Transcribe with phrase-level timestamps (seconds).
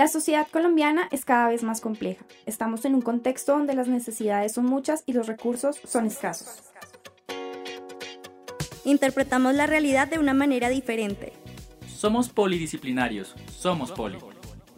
[0.00, 2.24] La sociedad colombiana es cada vez más compleja.
[2.46, 6.48] Estamos en un contexto donde las necesidades son muchas y los recursos son escasos.
[8.86, 11.34] Interpretamos la realidad de una manera diferente.
[11.86, 14.16] Somos polidisciplinarios, somos poli.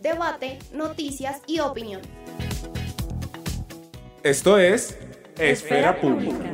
[0.00, 2.00] Debate, noticias y opinión.
[4.24, 4.98] Esto es
[5.38, 6.52] Esfera, Pública.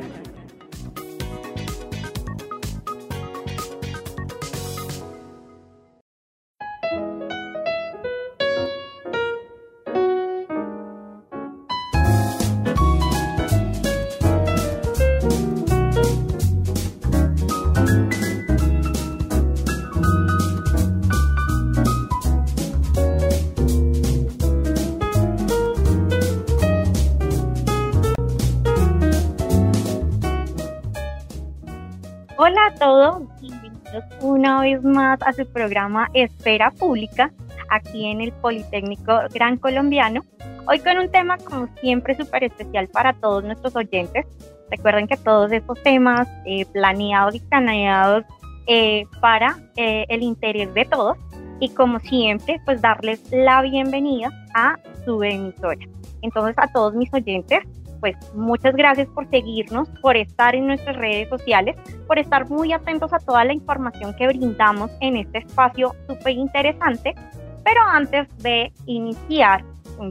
[34.73, 37.31] Vez más a su programa Esfera Pública,
[37.69, 40.21] aquí en el Politécnico Gran Colombiano.
[40.67, 44.25] Hoy con un tema como siempre súper especial para todos nuestros oyentes.
[44.69, 48.23] Recuerden que todos estos temas eh, planeados y planeados
[48.67, 51.17] eh, para eh, el interés de todos
[51.59, 55.79] y como siempre pues darles la bienvenida a su emisora.
[56.21, 57.61] Entonces a todos mis oyentes
[57.99, 61.75] pues muchas gracias por seguirnos, por estar en nuestras redes sociales,
[62.07, 67.15] por estar muy atentos a toda la información que brindamos en este espacio súper interesante.
[67.63, 69.63] Pero antes de iniciar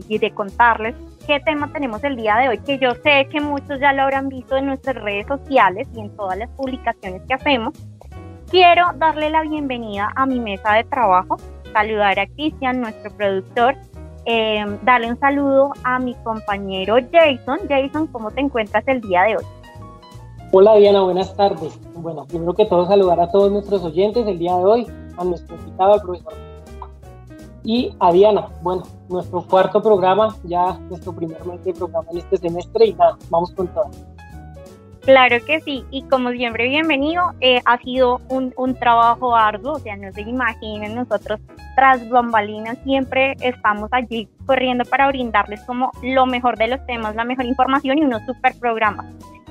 [0.07, 0.95] y de contarles
[1.25, 4.29] qué tema tenemos el día de hoy, que yo sé que muchos ya lo habrán
[4.29, 7.73] visto en nuestras redes sociales y en todas las publicaciones que hacemos,
[8.49, 11.37] quiero darle la bienvenida a mi mesa de trabajo,
[11.71, 13.75] saludar a Cristian, nuestro productor,
[14.29, 17.59] eh, darle un saludo a mi compañero Jason.
[17.67, 19.43] Jason, ¿cómo te encuentras el día de hoy?
[20.51, 21.79] Hola Diana, buenas tardes.
[21.95, 25.55] Bueno, primero que todo saludar a todos nuestros oyentes el día de hoy, a nuestro
[25.55, 26.33] invitado, al profesor.
[27.63, 32.37] Y a Diana, bueno, nuestro cuarto programa, ya nuestro primer mes de programa en este
[32.37, 33.89] semestre y nada, vamos con todo.
[35.09, 37.33] Claro que sí, y como siempre, bienvenido.
[37.41, 41.39] Eh, ha sido un, un, trabajo arduo, o sea, no se imaginen, nosotros
[41.75, 47.23] tras bambalinas siempre estamos allí corriendo para brindarles como lo mejor de los temas, la
[47.23, 49.07] mejor información y unos super programas.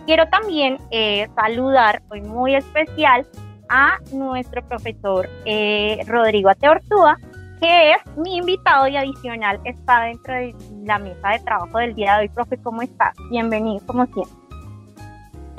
[0.06, 3.26] Quiero también eh, saludar hoy muy especial
[3.68, 7.18] a nuestro profesor eh, Rodrigo Ateortúa,
[7.60, 10.54] que es mi invitado y adicional está dentro de
[10.84, 12.28] la mesa de trabajo del día de hoy.
[12.28, 13.12] Profe, ¿cómo está?
[13.28, 14.47] Bienvenido, como siempre.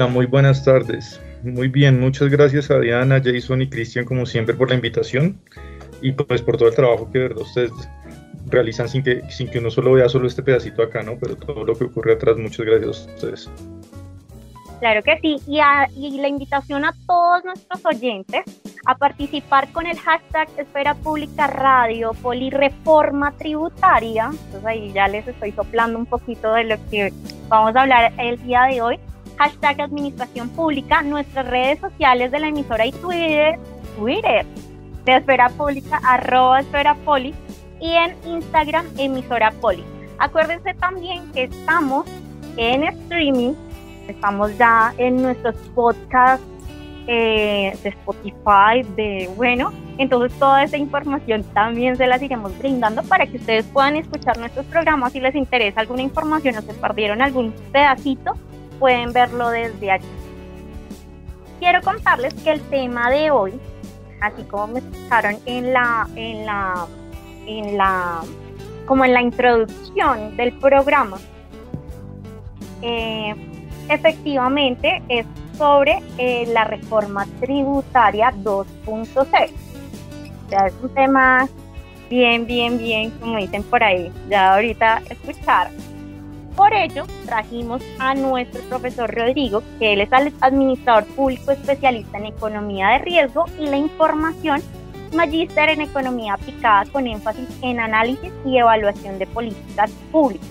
[0.07, 1.19] Muy buenas tardes.
[1.43, 5.39] Muy bien, muchas gracias a Diana, Jason y Cristian como siempre por la invitación
[6.01, 7.71] y pues por todo el trabajo que de verdad ustedes
[8.47, 11.17] realizan sin que, sin que uno solo vea solo este pedacito acá, ¿no?
[11.19, 13.49] Pero todo lo que ocurre atrás, muchas gracias a ustedes.
[14.79, 18.43] Claro que sí, y, a, y la invitación a todos nuestros oyentes
[18.85, 24.29] a participar con el hashtag Esfera Pública Radio Polireforma Tributaria.
[24.31, 27.11] Entonces ahí ya les estoy soplando un poquito de lo que
[27.49, 28.99] vamos a hablar el día de hoy
[29.39, 33.57] hashtag Administración Pública, nuestras redes sociales de la emisora y Twitter,
[33.97, 34.45] Twitter
[35.05, 37.33] de Esfera Pública, arroba Esfera Poli,
[37.79, 39.83] y en Instagram, emisora Poli.
[40.17, 42.05] Acuérdense también que estamos
[42.57, 43.53] en streaming,
[44.09, 46.45] estamos ya en nuestros podcasts
[47.07, 53.25] eh, de Spotify, de bueno, entonces toda esa información también se las iremos brindando para
[53.25, 57.53] que ustedes puedan escuchar nuestros programas si les interesa alguna información o se perdieron algún
[57.71, 58.33] pedacito
[58.79, 60.07] pueden verlo desde aquí.
[61.59, 63.59] Quiero contarles que el tema de hoy,
[64.21, 66.87] así como me escucharon en la, en la,
[67.45, 68.21] en la,
[68.85, 71.17] como en la introducción del programa,
[72.81, 73.35] eh,
[73.89, 75.25] efectivamente es
[75.57, 79.07] sobre eh, la reforma tributaria 2.6.
[79.17, 79.25] O
[80.49, 81.47] sea, es un tema
[82.09, 85.88] bien, bien, bien, como dicen por ahí, ya ahorita escucharon.
[86.55, 92.89] Por ello, trajimos a nuestro profesor Rodrigo, que él es administrador público especialista en economía
[92.89, 94.61] de riesgo y la información,
[95.13, 100.47] magíster en economía aplicada con énfasis en análisis y evaluación de políticas públicas,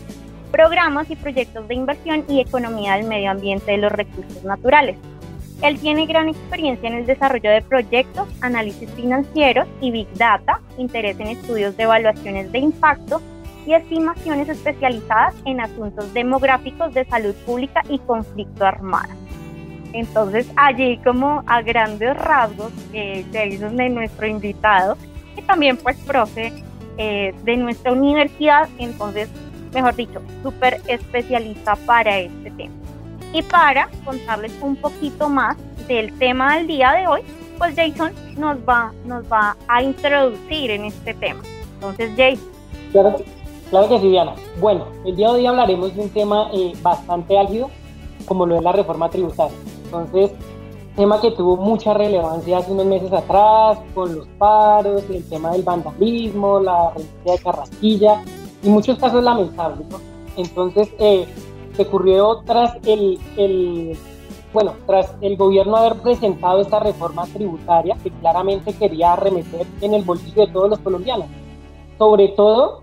[0.50, 4.96] programas y proyectos de inversión y economía del medio ambiente de los recursos naturales.
[5.62, 11.18] Él tiene gran experiencia en el desarrollo de proyectos, análisis financieros y big data, interés
[11.18, 13.20] en estudios de evaluaciones de impacto,
[13.68, 19.12] y estimaciones especializadas en asuntos demográficos de salud pública y conflicto armado.
[19.92, 24.96] Entonces, allí como a grandes rasgos, eh, Jason de nuestro invitado,
[25.36, 26.50] que también pues profe
[26.96, 29.28] eh, de nuestra universidad, entonces,
[29.74, 32.74] mejor dicho, súper especialista para este tema.
[33.34, 37.20] Y para contarles un poquito más del tema del día de hoy,
[37.58, 41.42] pues Jason nos va, nos va a introducir en este tema.
[41.74, 42.58] Entonces, Jason,
[42.92, 43.16] Claro,
[43.70, 44.34] claro que sí, Diana.
[44.60, 47.70] Bueno, el día de hoy hablaremos de un tema eh, bastante álgido,
[48.26, 49.56] como lo es la reforma tributaria.
[49.84, 50.32] Entonces,
[50.96, 55.62] tema que tuvo mucha relevancia hace unos meses atrás, con los paros, el tema del
[55.62, 58.22] vandalismo, la renuncia de Carrasquilla
[58.62, 59.88] y muchos casos lamentables.
[59.88, 60.00] ¿no?
[60.36, 61.26] Entonces, eh,
[61.76, 63.96] se ocurrió tras el, el,
[64.52, 70.02] bueno, tras el gobierno haber presentado esta reforma tributaria que claramente quería arremeter en el
[70.02, 71.26] bolsillo de todos los colombianos,
[71.96, 72.82] sobre todo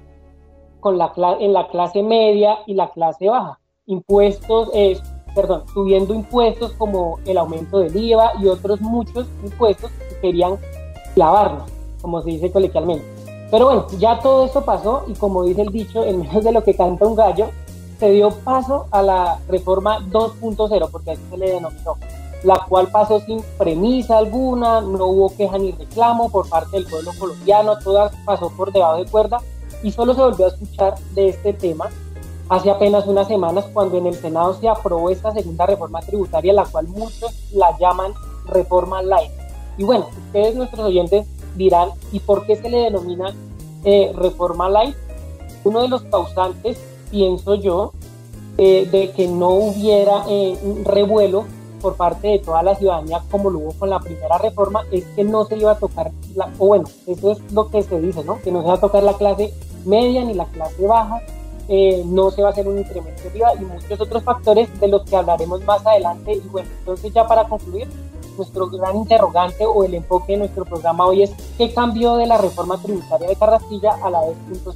[0.86, 3.60] con la, en la clase media y la clase baja.
[3.88, 4.96] Impuestos, eh,
[5.34, 10.60] perdón, subiendo impuestos como el aumento del IVA y otros muchos impuestos que querían
[11.16, 11.72] clavarnos,
[12.04, 13.04] como se dice coloquialmente.
[13.50, 16.64] Pero bueno, ya todo eso pasó y como dice el dicho, en menos de lo
[16.64, 17.48] que canta un gallo,
[18.00, 21.96] se dio paso a la reforma 2.0, porque así se le denominó,
[22.44, 27.10] la cual pasó sin premisa alguna, no hubo queja ni reclamo por parte del pueblo
[27.18, 29.42] colombiano, toda pasó por debajo de cuerda
[29.84, 31.90] y solo se volvió a escuchar de este tema
[32.50, 36.66] hace apenas unas semanas cuando en el Senado se aprobó esta segunda reforma tributaria, la
[36.66, 38.14] cual muchos la llaman
[38.48, 39.32] reforma light.
[39.78, 43.34] Y bueno, ustedes nuestros oyentes dirán, ¿y por qué se le denomina
[43.84, 44.96] eh, reforma light?
[45.64, 46.78] Uno de los causantes
[47.10, 47.94] pienso yo,
[48.58, 51.46] eh, de que no hubiera eh, un revuelo
[51.82, 55.24] por parte de toda la ciudadanía como lo hubo con la primera reforma, es que
[55.24, 58.40] no se iba a tocar, la, o bueno, eso es lo que se dice, ¿no?
[58.42, 59.54] Que no se va a tocar la clase
[59.86, 61.22] media ni la clase baja,
[61.68, 65.04] eh, no se va a hacer un incremento IVA y muchos otros factores de los
[65.04, 66.34] que hablaremos más adelante.
[66.34, 67.88] Y bueno, entonces ya para concluir,
[68.38, 72.38] nuestro gran interrogante o el enfoque de nuestro programa hoy es ¿qué cambió de la
[72.38, 74.76] reforma tributaria de Carrasquilla a la 2.0?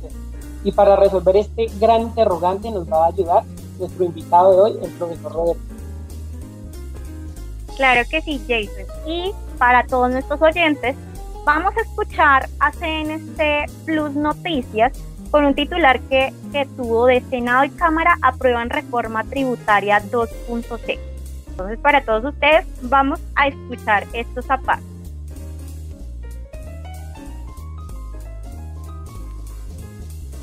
[0.64, 3.44] Y para resolver este gran interrogante nos va a ayudar
[3.78, 5.62] nuestro invitado de hoy, el profesor Roberto.
[7.78, 8.86] Claro que sí, Jason.
[9.08, 10.96] Y para todos nuestros oyentes,
[11.46, 14.94] vamos a escuchar a CNC Plus Noticias
[15.32, 21.00] con un titular que, que tuvo de Senado y Cámara aprueban reforma tributaria 2.c.
[21.50, 24.86] Entonces, para todos ustedes, vamos a escuchar estos zapatos.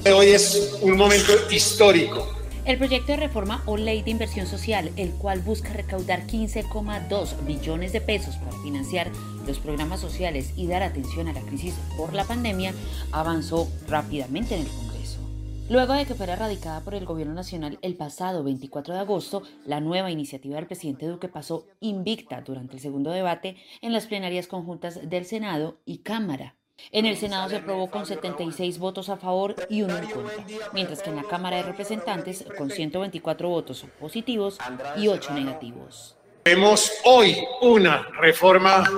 [0.04, 2.35] Hoy es un momento histórico.
[2.66, 7.92] El proyecto de reforma o ley de inversión social, el cual busca recaudar 15,2 billones
[7.92, 9.12] de pesos para financiar
[9.46, 12.74] los programas sociales y dar atención a la crisis por la pandemia,
[13.12, 15.20] avanzó rápidamente en el Congreso.
[15.70, 19.78] Luego de que fuera radicada por el Gobierno Nacional el pasado 24 de agosto, la
[19.78, 25.08] nueva iniciativa del presidente Duque pasó invicta durante el segundo debate en las plenarias conjuntas
[25.08, 26.56] del Senado y Cámara.
[26.92, 31.02] En el Senado se aprobó con 76 votos a favor y uno en contra, mientras
[31.02, 34.58] que en la Cámara de Representantes con 124 votos positivos
[34.96, 36.14] y 8 negativos.
[36.44, 38.88] Vemos hoy una reforma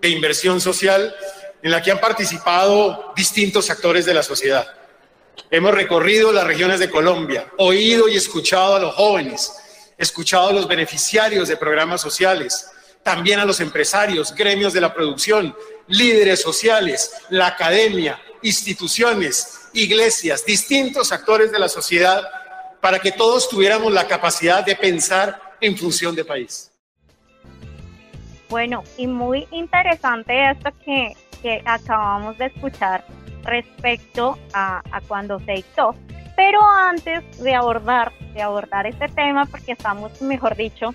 [0.00, 1.14] de inversión social
[1.62, 4.66] en la que han participado distintos actores de la sociedad.
[5.50, 10.66] Hemos recorrido las regiones de Colombia, oído y escuchado a los jóvenes, escuchado a los
[10.66, 12.70] beneficiarios de programas sociales,
[13.02, 15.54] también a los empresarios, gremios de la producción,
[15.88, 22.22] líderes sociales, la academia, instituciones, iglesias, distintos actores de la sociedad,
[22.80, 26.70] para que todos tuviéramos la capacidad de pensar en función de país.
[28.48, 31.14] Bueno, y muy interesante esto que,
[31.64, 33.04] acabamos de escuchar
[33.44, 35.94] respecto a, a, cuando se dictó.
[36.34, 40.92] Pero antes de abordar, de abordar este tema, porque estamos, mejor dicho,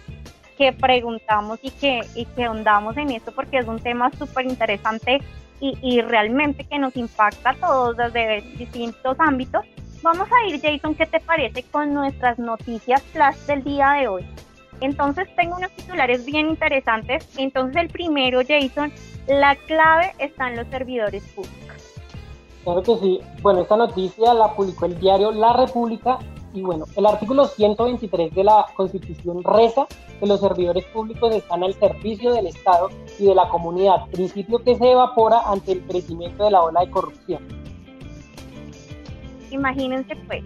[0.61, 5.19] que preguntamos y que, y que ahondamos en esto porque es un tema súper interesante
[5.59, 9.65] y, y, realmente que nos impacta a todos desde distintos ámbitos.
[10.03, 14.25] Vamos a ir, Jason, ¿qué te parece con nuestras noticias flash del día de hoy?
[14.81, 17.27] Entonces tengo unos titulares bien interesantes.
[17.37, 18.93] Entonces el primero, Jason,
[19.27, 21.59] la clave está en los servidores públicos.
[22.63, 23.19] Claro que sí.
[23.41, 26.19] Bueno, esta noticia la publicó el diario La República
[26.53, 29.87] y bueno, el artículo 123 de la Constitución reza
[30.19, 32.89] que los servidores públicos están al servicio del Estado
[33.19, 36.91] y de la comunidad, principio que se evapora ante el crecimiento de la ola de
[36.91, 37.41] corrupción.
[39.49, 40.43] Imagínense pues.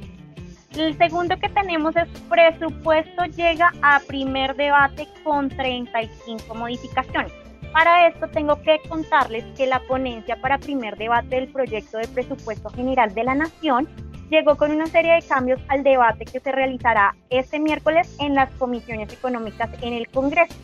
[0.76, 7.32] El segundo que tenemos es presupuesto llega a primer debate con 35 modificaciones.
[7.72, 12.70] Para esto tengo que contarles que la ponencia para primer debate del proyecto de presupuesto
[12.70, 13.88] general de la Nación
[14.29, 18.50] llegó con una serie de cambios al debate que se realizará este miércoles en las
[18.51, 20.55] comisiones económicas en el Congreso.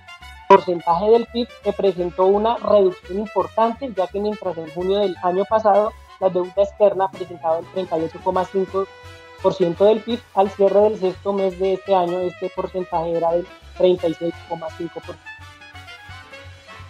[0.48, 5.46] porcentaje del PIB, se presentó una reducción importante, ya que mientras en junio del año
[5.46, 11.74] pasado la deuda externa presentaba el 38,5% del PIB, al cierre del sexto mes de
[11.74, 13.46] este año este porcentaje era del
[13.78, 15.16] 36,5%.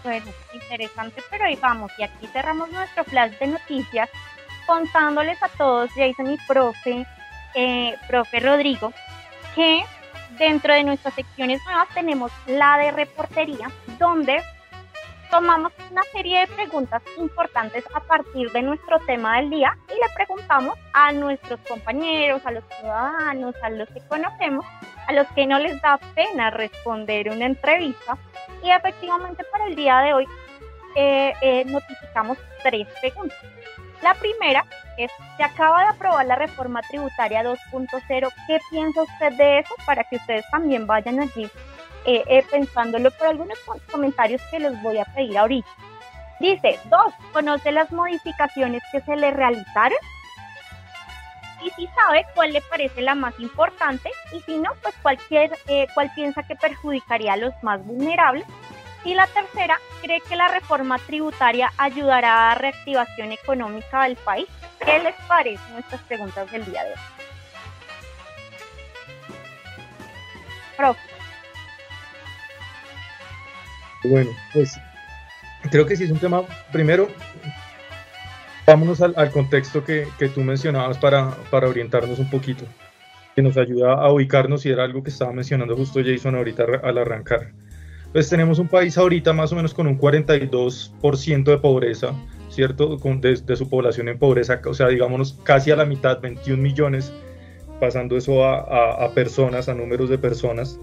[0.03, 4.10] Bueno, interesante, pero ahí vamos, y aquí cerramos nuestro flash de noticias
[4.65, 7.06] contándoles a todos, Jason y profe,
[7.58, 8.94] eh, profe Rodrigo,
[9.56, 9.84] que
[10.38, 14.44] dentro de nuestras secciones nuevas tenemos la de reportería, donde
[15.32, 20.08] tomamos una serie de preguntas importantes a partir de nuestro tema del día y le
[20.16, 24.64] preguntamos a nuestros compañeros, a los ciudadanos, a los que conocemos,
[25.08, 28.18] a los que no les da pena responder una entrevista.
[28.64, 30.28] Y efectivamente para el día de hoy
[30.96, 33.38] eh, eh, notificamos tres preguntas.
[34.04, 34.64] La primera
[34.98, 38.30] es, se acaba de aprobar la reforma tributaria 2.0.
[38.48, 39.75] ¿Qué piensa usted de eso?
[39.86, 41.50] Para que ustedes también vayan allí
[42.06, 43.58] eh, eh, pensándolo por algunos
[43.92, 45.68] comentarios que les voy a pedir ahorita.
[46.39, 49.98] Dice, dos, ¿conoce las modificaciones que se le realizaron?
[51.63, 55.88] Y si sabe cuál le parece la más importante y si no, pues cualquier, eh,
[55.94, 58.46] cuál piensa que perjudicaría a los más vulnerables
[59.04, 64.48] y la tercera, ¿cree que la reforma tributaria ayudará a la reactivación económica del país?
[64.84, 67.00] ¿Qué les parecen nuestras preguntas del día de hoy?
[70.78, 71.00] Profe.
[74.04, 74.80] Bueno, pues
[75.72, 77.10] creo que sí es un tema, primero,
[78.66, 82.64] vámonos al, contexto que, que, tú mencionabas para, para orientarnos un poquito,
[83.36, 86.98] que nos ayuda a ubicarnos y era algo que estaba mencionando justo Jason ahorita al
[87.00, 87.52] arrancar
[88.12, 92.14] pues tenemos un país ahorita más o menos con un 42% de pobreza,
[92.58, 92.98] ¿cierto?
[92.98, 97.14] Con, de, su población en pobreza, o sea, digamos casi a la mitad, 21 millones,
[97.80, 100.80] pasando eso a, a, personas, a números de personas.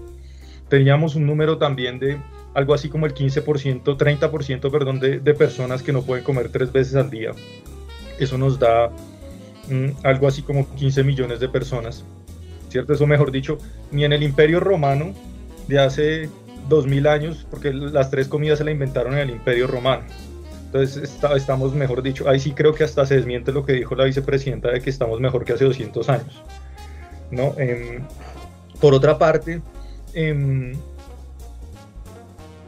[0.69, 2.17] Teníamos un número también de
[2.53, 6.71] algo así como el 15%, 30%, perdón, de, de, personas que no pueden comer tres
[6.71, 7.31] veces al día.
[8.19, 8.89] Eso nos da
[9.69, 12.05] mm, algo así como 15 millones de personas,
[12.69, 12.93] ¿cierto?
[12.93, 13.57] Eso mejor dicho,
[13.91, 15.13] ni en el Imperio Romano
[15.67, 16.29] de hace
[16.69, 20.05] 2000 años, porque las tres comidas se la inventaron en el Imperio Romano.
[20.75, 24.03] Entonces estamos, mejor dicho, ahí sí creo que hasta se desmiente lo que dijo la
[24.03, 26.43] vicepresidenta de que estamos mejor que hace 200 años.
[27.31, 27.53] ¿no?
[27.57, 28.03] Em,
[28.81, 29.61] por otra parte,
[30.13, 30.73] em,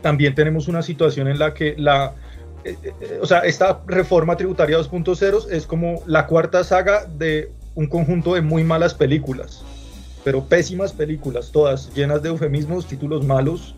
[0.02, 2.14] también tenemos una situación en la que la,
[2.64, 7.88] eh, eh, o sea, esta reforma tributaria 2.0 es como la cuarta saga de un
[7.88, 9.66] conjunto de muy malas películas,
[10.24, 13.76] pero pésimas películas, todas llenas de eufemismos, títulos malos,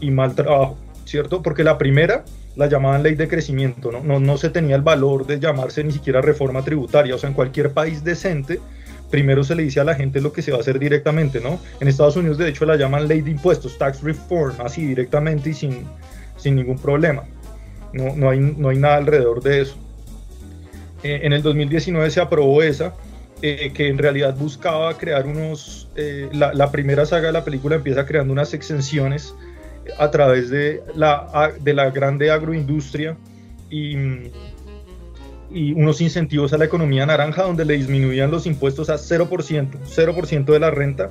[0.00, 1.42] y mal trabajo, ¿cierto?
[1.42, 2.24] Porque la primera
[2.56, 4.02] la llamaban ley de crecimiento, ¿no?
[4.02, 4.20] ¿no?
[4.20, 7.70] No se tenía el valor de llamarse ni siquiera reforma tributaria, o sea, en cualquier
[7.70, 8.60] país decente,
[9.10, 11.58] primero se le dice a la gente lo que se va a hacer directamente, ¿no?
[11.80, 15.54] En Estados Unidos, de hecho, la llaman ley de impuestos, tax reform, así directamente y
[15.54, 15.84] sin,
[16.36, 17.24] sin ningún problema.
[17.92, 19.76] No, no, hay, no hay nada alrededor de eso.
[21.02, 22.94] Eh, en el 2019 se aprobó esa,
[23.42, 27.76] eh, que en realidad buscaba crear unos, eh, la, la, primera saga de la película
[27.76, 29.34] empieza creando unas exenciones
[29.98, 33.16] a través de la, de la grande agroindustria
[33.70, 33.96] y,
[35.50, 40.44] y unos incentivos a la economía naranja donde le disminuían los impuestos a 0%, 0%
[40.44, 41.08] de la renta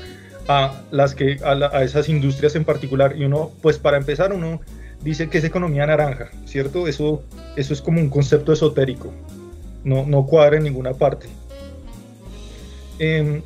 [0.47, 3.15] a, las que, a, esas industrias en particular.
[3.17, 4.61] Y uno, pues para empezar, uno
[5.01, 6.87] dice que es economía naranja, ¿cierto?
[6.87, 7.23] Eso,
[7.55, 9.13] eso es como un concepto esotérico,
[9.83, 11.27] no, no cuadra en ninguna parte.
[12.99, 13.41] Em,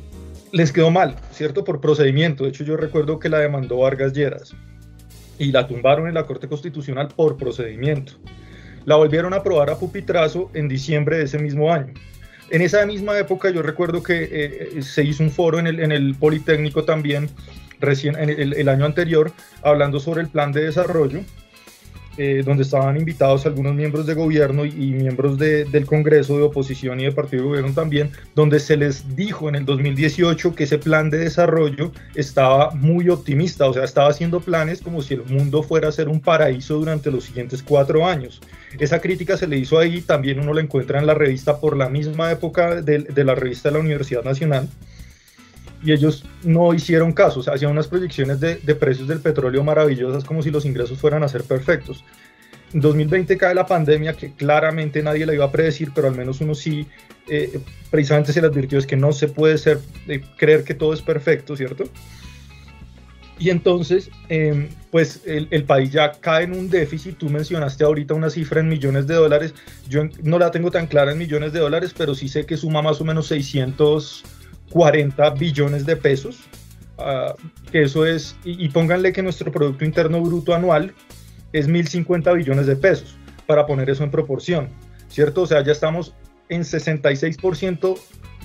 [0.52, 1.64] les quedó mal, ¿cierto?
[1.64, 2.44] Por procedimiento.
[2.44, 4.54] De hecho, yo recuerdo que la demandó Vargas Lleras
[5.38, 8.12] y la tumbaron en la Corte Constitucional por procedimiento.
[8.84, 11.92] La volvieron a aprobar a pupitrazo en diciembre de ese mismo año.
[12.50, 15.90] En esa misma época yo recuerdo que eh, se hizo un foro en el, en
[15.90, 17.28] el Politécnico también
[17.80, 21.20] recién en el, año anterior hablando sobre el plan de desarrollo,
[22.18, 27.04] eh, donde estaban invitados algunos miembros de gobierno y, miembros del Congreso de oposición y
[27.04, 31.10] de partido de gobierno también, donde se les dijo en el 2018 que ese plan
[31.10, 35.88] de desarrollo estaba muy optimista, o sea, estaba haciendo planes como si el mundo fuera
[35.88, 38.40] a ser un paraíso durante los siguientes cuatro años.
[38.78, 41.88] Esa crítica se le hizo ahí, también uno la encuentra en la revista por la
[41.88, 44.68] misma época de, de la revista de la Universidad Nacional
[45.82, 50.24] y ellos no hicieron caso, o sea, hacían unas proyecciones de, precios del petróleo maravillosas
[50.24, 52.04] como si los ingresos fueran a ser perfectos.
[52.72, 56.40] En 2020 cae la pandemia que claramente nadie la iba a predecir, pero al menos
[56.40, 56.86] uno sí,
[57.28, 59.78] eh, precisamente se le advirtió es que no se puede ser,
[60.08, 61.84] eh, creer que todo es perfecto, ¿cierto?
[63.38, 67.18] Y entonces, em, pues el, el, país ya cae en un déficit.
[67.18, 69.54] Tú mencionaste ahorita una cifra en millones de dólares.
[69.90, 72.80] Yo no la tengo tan clara en millones de dólares, pero sí sé que suma
[72.80, 74.24] más o menos 600
[74.70, 76.40] 40 billones de pesos,
[76.98, 77.34] uh,
[77.70, 80.94] que eso es, y, y, pónganle que nuestro Producto Interno Bruto anual
[81.52, 84.68] es 1.050 billones de pesos, para poner eso en proporción,
[85.08, 85.42] ¿cierto?
[85.42, 86.14] O sea, ya estamos
[86.48, 87.98] en 66%,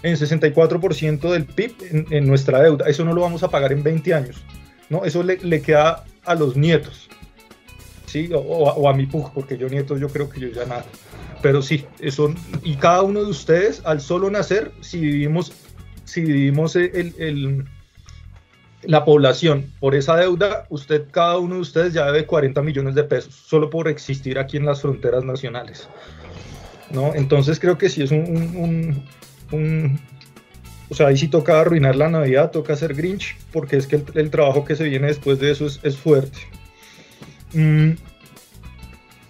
[0.03, 3.83] en 64% del PIB en, en, nuestra deuda, eso no lo vamos a pagar en
[3.83, 4.43] 20 años,
[4.89, 5.05] ¿no?
[5.05, 7.09] Eso le, le queda a los nietos,
[8.05, 8.29] ¿sí?
[8.33, 10.85] O, o, a mi pug, porque yo nietos yo creo que yo ya nada.
[11.41, 15.51] Pero sí, eso, y cada uno de ustedes, al solo nacer, si vivimos
[16.11, 17.65] si dividimos el,
[18.83, 23.03] la población por esa deuda, usted, cada uno de ustedes ya debe 40 millones de
[23.03, 25.87] pesos, solo por existir aquí en las fronteras nacionales.
[26.89, 27.15] ¿no?
[27.15, 29.05] Entonces creo que sí es un,
[30.89, 34.29] o sea, ahí sí toca arruinar la Navidad, toca hacer Grinch, porque es que el,
[34.29, 36.39] trabajo que se viene después de eso es, fuerte.
[37.53, 37.91] Mm,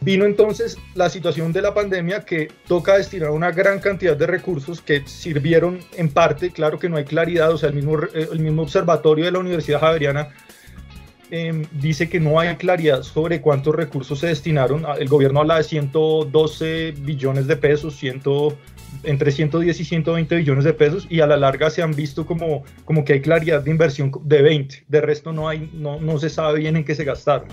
[0.03, 4.81] Vino entonces la situación de la pandemia que toca destinar una gran cantidad de recursos
[4.81, 8.63] que sirvieron en parte, claro que no hay claridad, o sea, el mismo, el mismo
[8.63, 10.29] observatorio de la Universidad Javeriana
[11.29, 14.87] em, dice que no hay claridad sobre cuántos recursos se destinaron.
[14.98, 18.24] El gobierno habla de 112 billones de pesos, 100,
[19.03, 22.64] entre 110 y 120 billones de pesos y a la larga se han visto como,
[22.85, 24.85] como que hay claridad de inversión de 20.
[24.87, 27.48] De resto no, hay, no, no se sabe bien en qué se gastaron.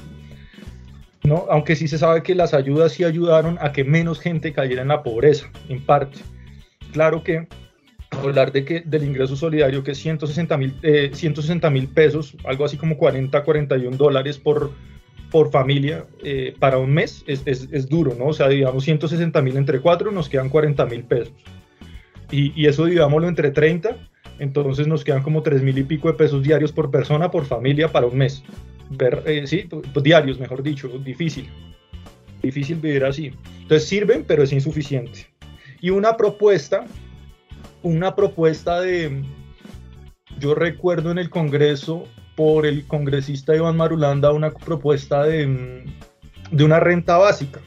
[1.28, 1.46] ¿No?
[1.50, 4.88] Aunque sí se sabe que las ayudas sí ayudaron a que menos gente cayera en
[4.88, 6.18] la pobreza, en parte.
[6.92, 7.46] Claro que
[8.10, 11.12] hablar de que del ingreso solidario, que es 160 mil eh,
[11.94, 14.72] pesos, algo así como 40, 41 dólares por,
[15.30, 18.26] por familia eh, para un mes, es, es, es, duro, ¿no?
[18.26, 21.34] O sea, digamos 160 mil entre cuatro, nos quedan 40 mil pesos.
[22.30, 23.96] Y, y, eso digámoslo entre 30,
[24.38, 27.88] entonces nos quedan como 3 mil y pico de pesos diarios por persona, por familia,
[27.88, 28.44] para un mes
[28.90, 29.68] ver, eh, sí,
[30.02, 31.48] diarios, mejor dicho, difícil.
[32.42, 33.32] Difícil vivir así.
[33.62, 35.26] Entonces sirven, pero es insuficiente.
[35.80, 36.86] Y una propuesta,
[37.82, 39.22] una propuesta de,
[40.38, 45.84] yo recuerdo en el Congreso por el congresista Iván Marulanda una propuesta de,
[46.52, 47.60] de una renta básica,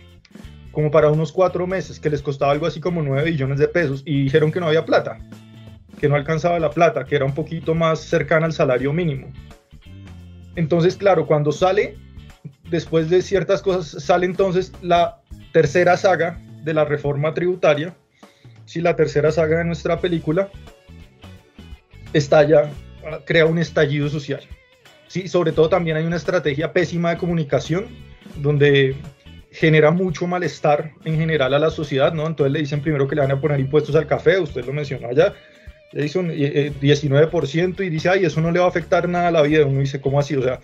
[0.72, 4.02] como para unos cuatro meses, que les costaba algo así como nueve billones de pesos
[4.06, 5.20] y dijeron que no había plata,
[6.02, 9.32] que no alcanzaba la plata, que era un poquito más cercana al salario mínimo.
[10.56, 11.96] Entonces, claro, cuando sale,
[12.72, 15.22] después de ciertas cosas, sale entonces la
[15.54, 17.96] tercera saga de la reforma tributaria,
[18.66, 20.50] si la tercera saga de nuestra película,
[22.14, 22.72] estalla,
[23.26, 24.42] crea un estallido social.
[25.08, 27.90] Sí, sobre todo también hay una estrategia pésima de comunicación
[28.38, 28.96] donde
[29.52, 32.26] genera mucho malestar en general a la sociedad, ¿no?
[32.26, 35.10] Entonces le dicen primero que le van a poner impuestos al café, usted lo mencionó
[35.10, 35.36] allá,
[35.92, 39.32] le hizo un 19% y dice, ay, eso no le va a afectar nada a
[39.32, 39.66] la vida.
[39.66, 40.36] Uno dice, ¿cómo así?
[40.36, 40.60] O sea,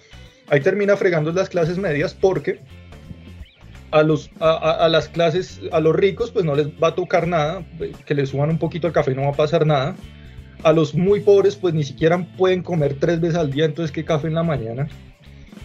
[0.49, 2.59] ahí termina fregando las clases medias porque
[3.91, 7.65] a, los, a, las clases, a los ricos, pues no les va a tocar nada,
[8.05, 9.95] que les suban un poquito el café no va a pasar nada.
[10.63, 14.03] A los muy pobres, pues ni siquiera pueden comer tres veces al día, entonces, ¿qué
[14.03, 14.87] café en la mañana?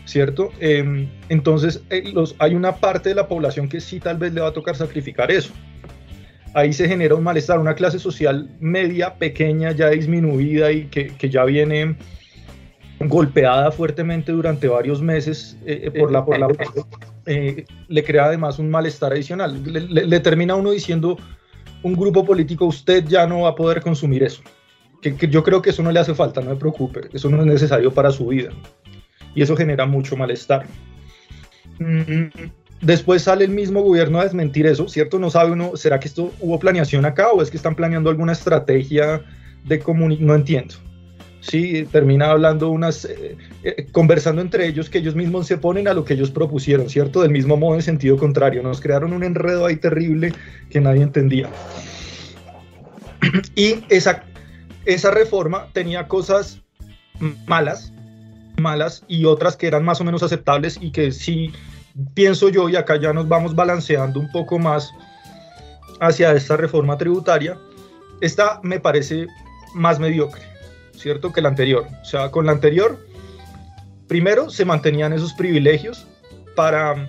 [0.04, 0.50] ¿Cierto?
[0.60, 4.40] Em, entonces, eh, los, hay una parte de la población que sí tal vez le
[4.40, 5.52] va a tocar sacrificar eso
[6.54, 11.30] ahí se genera un malestar, una clase social media, pequeña, ya disminuida y que, que
[11.30, 11.96] ya viene
[13.08, 16.48] golpeada fuertemente durante varios meses eh, eh, por la, por la
[17.26, 19.62] eh, le crea además un malestar adicional.
[19.64, 21.18] Le, termina uno diciendo,
[21.82, 24.42] un grupo político, usted ya no va a poder consumir eso.
[25.00, 27.40] Que, que, yo creo que eso no le hace falta, no me preocupe, eso no
[27.40, 28.50] es necesario para su vida.
[29.34, 30.66] Y eso genera mucho malestar.
[31.78, 32.26] Mm,
[32.82, 35.20] Después sale el mismo gobierno a desmentir eso, ¿cierto?
[35.20, 38.32] No sabe uno, ¿será que esto hubo planeación acá o es que están planeando alguna
[38.32, 39.22] estrategia
[39.64, 40.26] de comunicación?
[40.26, 40.74] No entiendo.
[41.38, 45.94] Sí, termina hablando unas, eh, eh, conversando entre ellos que ellos mismos se ponen a
[45.94, 47.22] lo que ellos propusieron, ¿cierto?
[47.22, 48.62] Del mismo modo en sentido contrario.
[48.64, 50.32] Nos crearon un enredo ahí terrible
[50.68, 51.50] que nadie entendía.
[53.54, 54.24] Y esa,
[54.84, 56.60] esa reforma tenía cosas
[57.46, 57.92] malas,
[58.60, 61.52] malas y otras que eran más o menos aceptables y que sí
[62.14, 64.92] pienso yo, y acá ya nos vamos balanceando un poco más
[66.00, 67.58] hacia esta reforma tributaria,
[68.20, 69.26] esta me parece
[69.74, 70.42] más mediocre,
[70.96, 71.32] ¿cierto?
[71.32, 71.86] Que la anterior.
[72.00, 72.98] O sea, con la anterior,
[74.08, 76.06] primero se mantenían esos privilegios
[76.54, 77.08] para,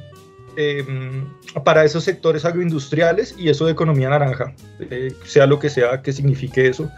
[0.56, 1.28] em,
[1.64, 6.14] para esos sectores agroindustriales y eso de economía naranja, eh, sea lo que sea que
[6.14, 6.90] signifique eso.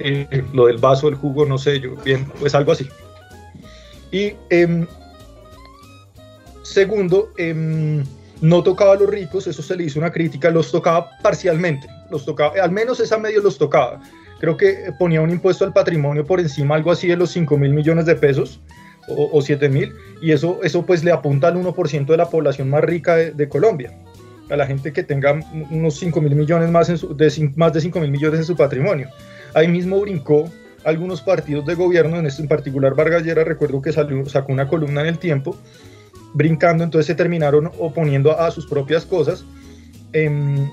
[0.00, 2.88] Eh, lo del vaso, el jugo, no sé yo, bien, pues algo así.
[4.10, 4.86] Y em,
[6.64, 8.02] segundo, em,
[8.40, 12.24] no tocaba a los ricos, eso se le hizo una crítica, los tocaba parcialmente, los
[12.24, 14.00] tocaba, al menos esa medio los tocaba.
[14.40, 17.72] Creo que ponía un impuesto al patrimonio por encima, algo así de los 5 mil
[17.72, 18.60] millones de pesos
[19.08, 22.70] o, o 7 mil, y eso, eso pues le apunta al 1% de la población
[22.70, 23.92] más rica de, Colombia,
[24.50, 25.38] a la gente que tenga
[25.70, 29.08] unos 5 mil millones más, de, más de 5 mil millones en su patrimonio.
[29.54, 30.50] Ahí mismo brincó
[30.84, 34.68] algunos partidos de gobierno, en, este, en particular Vargas Llera, recuerdo que salió, sacó una
[34.68, 35.56] columna en el tiempo,
[36.34, 39.44] brincando, entonces se terminaron oponiendo a, sus propias cosas.
[40.12, 40.68] Eh,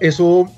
[0.00, 0.48] eso,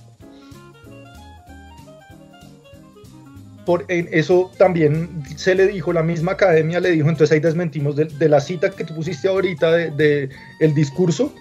[3.65, 8.05] por, eso también se le dijo, la misma academia le dijo, entonces ahí desmentimos de,
[8.05, 10.29] de la cita que tú pusiste ahorita de, de
[10.61, 11.33] el discurso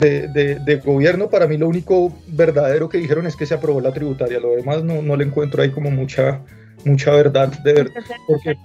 [0.00, 3.92] de, de, gobierno, para mí lo único verdadero que dijeron es que se aprobó la
[3.92, 6.40] tributaria, lo demás no, no le encuentro ahí como mucha
[6.86, 8.02] mucha verdad, de verdad.
[8.26, 8.56] Porque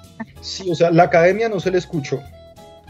[0.42, 2.22] sí, o sea, la academia no se le escuchó.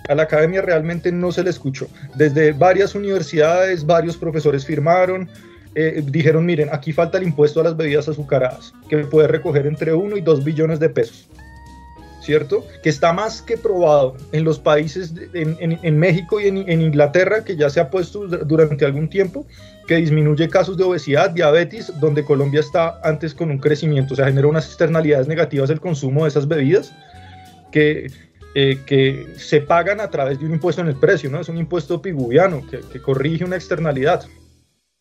[0.09, 1.87] A la academia realmente no se le escuchó.
[2.15, 5.29] Desde varias universidades, varios profesores firmaron,
[5.75, 9.93] eh, dijeron, miren, aquí falta el impuesto a las bebidas azucaradas, que puede recoger entre
[9.93, 11.29] 1 y 2 billones de pesos.
[12.21, 12.65] ¿Cierto?
[12.83, 17.69] Que está más que probado en los países, en, México y en, Inglaterra, que ya
[17.69, 19.45] se ha puesto durante algún tiempo,
[19.87, 24.25] que disminuye casos de obesidad, diabetes, donde Colombia está antes con un crecimiento, o sea,
[24.25, 26.93] genera unas externalidades negativas el consumo de esas bebidas,
[27.71, 28.11] que,
[28.55, 31.39] eh, que se pagan a través de un impuesto en el precio, ¿no?
[31.39, 34.25] Es un impuesto piguviano que, que corrige una externalidad.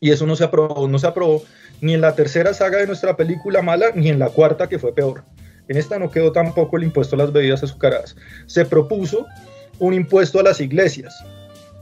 [0.01, 1.43] Y eso no se aprobó, no se aprobó
[1.83, 4.95] ni en la tercera saga de nuestra película mala, ni en la cuarta que fue
[4.95, 5.25] peor.
[5.69, 8.17] En esta no quedó tampoco el impuesto a las bebidas azucaradas.
[8.47, 9.27] Se propuso
[9.79, 11.25] un impuesto a las iglesias,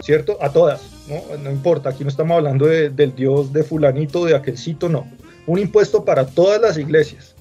[0.00, 0.38] ¿cierto?
[0.40, 1.36] A todas, ¿no?
[1.38, 5.06] No importa, aquí no estamos hablando del dios de fulanito, de aquelcito, no.
[5.46, 7.34] Un impuesto para todas las iglesias.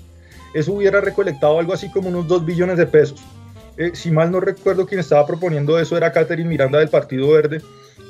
[0.53, 3.19] Eso hubiera recolectado algo así como unos 2 billones de pesos.
[3.77, 7.61] Eh, si mal no recuerdo, quien estaba proponiendo eso era Catherine Miranda del Partido Verde.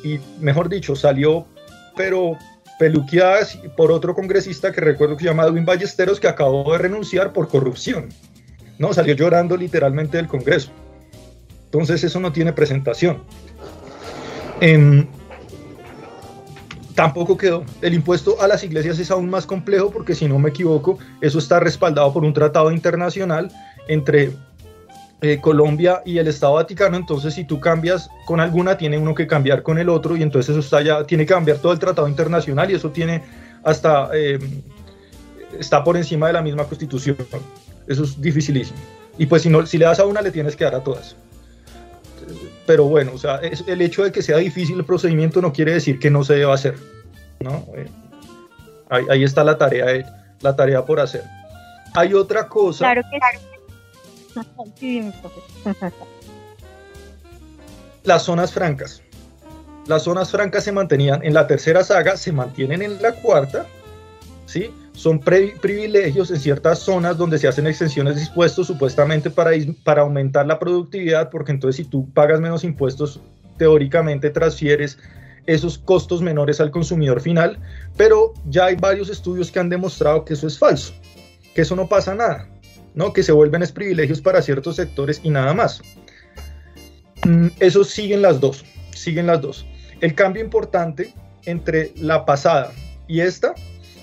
[0.03, 1.45] Y mejor dicho, salió,
[1.95, 2.37] pero
[2.77, 7.33] peluqueadas por otro congresista que recuerdo que se llama Edwin Ballesteros, que acabó de renunciar
[7.33, 8.09] por corrupción.
[8.77, 10.71] No, salió llorando literalmente del Congreso.
[11.65, 13.23] Entonces eso no tiene presentación.
[14.61, 15.07] Em,
[16.93, 17.63] tampoco quedó.
[17.81, 21.39] El impuesto a las iglesias es aún más complejo porque si no me equivoco, eso
[21.39, 23.51] está respaldado por un tratado internacional
[23.87, 24.31] entre
[25.21, 26.97] eh, Colombia y el Estado Vaticano.
[26.97, 30.51] Entonces si tú cambias con alguna, tiene uno que cambiar con el otro y entonces
[30.51, 33.23] eso está ya, tiene que cambiar todo el tratado internacional y eso tiene
[33.63, 34.61] hasta, em,
[35.59, 37.17] está por encima de la misma constitución.
[37.87, 38.79] Eso es dificilísimo.
[39.17, 41.15] Y pues si, no, si le das a una, le tienes que dar a todas.
[42.65, 45.99] Pero bueno, o sea, el hecho de que sea difícil el procedimiento no quiere decir
[45.99, 46.75] que no se deba hacer.
[47.39, 47.65] ¿no?
[47.75, 47.89] Eh,
[48.89, 49.85] ahí, está la tarea,
[50.41, 51.23] la tarea por hacer.
[51.93, 52.85] Hay otra cosa.
[52.85, 53.46] Claro que sí.
[58.03, 59.01] Las zonas francas.
[59.87, 63.65] Las zonas francas se mantenían en la tercera saga, se mantienen en la cuarta,
[64.45, 64.71] ¿sí?
[64.97, 69.51] son privilegios en ciertas zonas donde se hacen extensiones de impuestos supuestamente para,
[69.83, 73.21] para aumentar la productividad, porque entonces si tú pagas menos impuestos,
[73.59, 74.97] teóricamente transfieres
[75.45, 77.59] esos costos menores al consumidor final,
[77.95, 80.93] pero ya hay varios estudios que han demostrado que eso es falso,
[81.53, 82.49] que eso no pasa nada,
[82.97, 83.13] ¿no?
[83.13, 85.81] que se vuelven es privilegios para ciertos sectores y nada más.
[87.23, 89.65] Mm, eso siguen las dos, siguen las dos.
[90.01, 91.13] El cambio importante
[91.45, 92.71] entre la pasada
[93.07, 93.53] y esta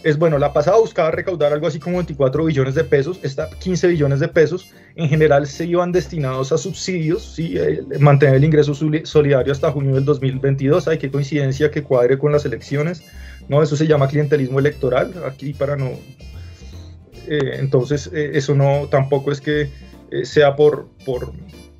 [0.04, 3.88] es bueno, la pasada buscaba recaudar algo así como 24 billones de pesos, esta 15
[3.88, 7.54] billones de pesos, en general se iban destinados a subsidios, ¿sí?
[7.56, 12.32] Eh, mantener el ingreso solidario hasta junio del 2022, hay qué coincidencia que cuadre con
[12.32, 13.02] las elecciones,
[13.48, 13.62] ¿no?
[13.62, 15.92] Eso se llama clientelismo electoral, aquí para no...
[17.28, 19.70] Eh, entonces, eh, eso no, tampoco es que
[20.22, 21.32] sea por, por,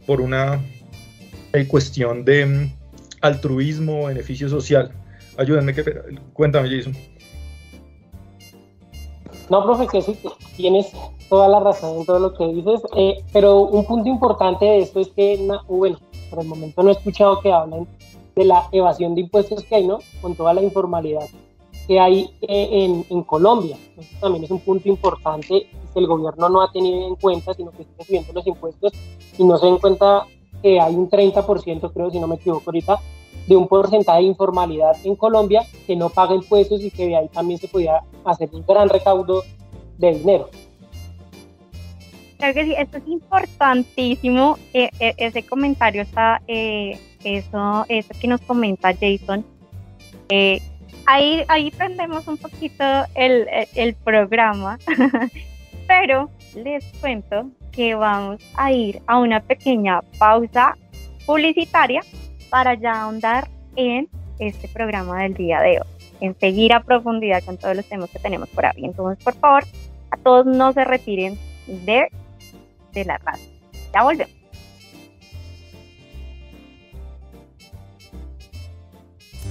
[0.07, 0.61] por una
[1.68, 2.72] cuestión de mm,
[3.20, 4.90] altruismo, beneficio social.
[5.37, 5.74] Ayúdenme,
[6.33, 6.94] cuéntame, Jason.
[9.50, 10.02] No, profe, que
[10.57, 10.90] tienes
[11.28, 15.00] toda la razón en todo lo que dices, eh, pero un punto importante de esto
[15.00, 15.98] es que, bueno,
[16.30, 17.87] por el momento no he escuchado que hablen
[18.37, 19.98] de la evasión de impuestos que hay, ¿no?
[20.20, 21.26] Con toda la informalidad
[21.86, 23.76] que hay en, en, Colombia.
[23.98, 27.70] Eso también es un punto importante que el gobierno no ha tenido en cuenta, sino
[27.70, 28.92] que está subiendo los impuestos
[29.38, 30.26] y no se den cuenta
[30.62, 32.98] que hay un 30%, creo, si no me equivoco ahorita,
[33.46, 37.28] de un porcentaje de informalidad en Colombia que no paga impuestos y que de ahí
[37.28, 39.42] también se podía hacer un gran recaudo
[39.98, 40.48] de dinero.
[42.38, 44.58] Claro que sí, esto es importantísimo.
[44.72, 49.44] E, e, ese comentario está, eh, eso, eso que nos comenta Jason.
[51.06, 54.78] Ahí, ahí prendemos un poquito el, el programa,
[55.86, 60.76] pero les cuento que vamos a ir a una pequeña pausa
[61.26, 62.00] publicitaria
[62.48, 65.86] para ya ahondar en este programa del día de hoy,
[66.20, 68.84] en seguir a profundidad con todos los temas que tenemos por ahí.
[68.84, 69.64] Entonces, por favor,
[70.10, 72.08] a todos no se retiren de,
[72.92, 73.44] de la radio.
[73.92, 74.43] Ya volvemos.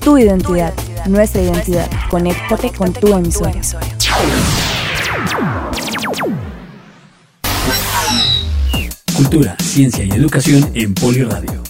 [0.04, 0.74] Tu identidad,
[1.08, 1.90] nuestra identidad.
[2.10, 3.54] Conéctate con tu emisora.
[9.16, 11.64] Cultura, ciencia y educación en Poliradio.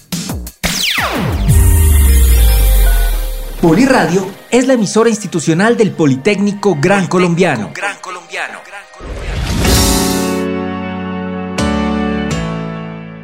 [3.61, 7.71] Poliradio es la emisora institucional del Politécnico Gran Colombiano.
[7.75, 8.59] Gran Colombiano.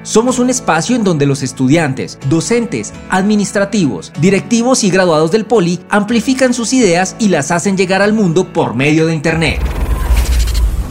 [0.10, 6.56] Somos un espacio en donde los estudiantes, docentes, administrativos, directivos y graduados del Poli amplifican
[6.56, 9.62] sus ideas y las hacen llegar al mundo por medio de Internet.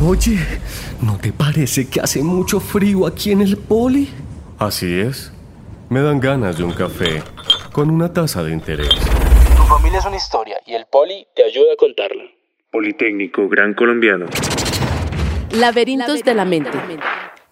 [0.06, 0.38] Oye,
[1.02, 4.08] ¿no te parece que hace mucho frío aquí en el Poli?
[4.60, 5.32] Así es.
[5.88, 7.24] Me dan ganas de un café
[7.72, 8.88] con una taza de interés
[9.68, 12.24] familia es una historia y el Poli te ayuda a contarla.
[12.70, 14.26] Politécnico Gran Colombiano.
[15.50, 16.78] Laberintos de la mente.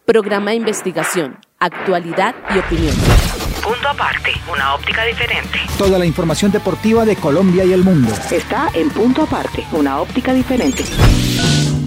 [0.07, 2.95] Programa de investigación, actualidad y opinión.
[3.63, 5.59] Punto aparte, una óptica diferente.
[5.79, 8.13] Toda la información deportiva de Colombia y el mundo.
[8.31, 10.85] Está en punto aparte, una óptica diferente.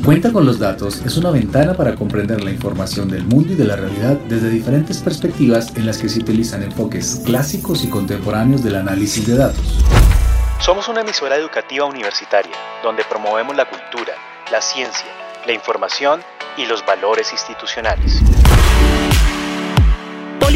[0.04, 3.66] Cuenta con los datos es una ventana para comprender la información del mundo y de
[3.66, 8.76] la realidad desde diferentes perspectivas en las que se utilizan enfoques clásicos y contemporáneos del
[8.76, 9.86] análisis de datos.
[10.60, 14.14] Somos una emisora educativa universitaria donde promovemos la cultura,
[14.52, 15.08] la ciencia,
[15.46, 16.22] la información
[16.58, 18.22] y los valores institucionales.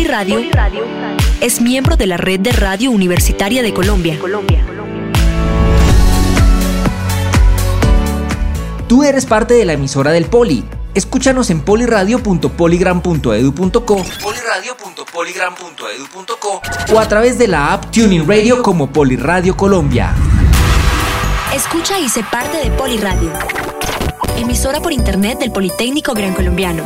[0.03, 0.41] Poliradio,
[1.39, 4.19] es miembro de la Red de Radio Universitaria de Colombia.
[8.89, 10.65] Tú eres parte de la emisora del Poli.
[10.93, 16.61] Escúchanos en poliradio.poligram.edu.co poliradio.poligram.edu.co
[16.93, 20.13] o a través de la app Tuning Radio como Poliradio Colombia.
[21.55, 23.31] Escucha y sé parte de Poliradio,
[24.37, 26.83] emisora por internet del Politécnico Gran Colombiano.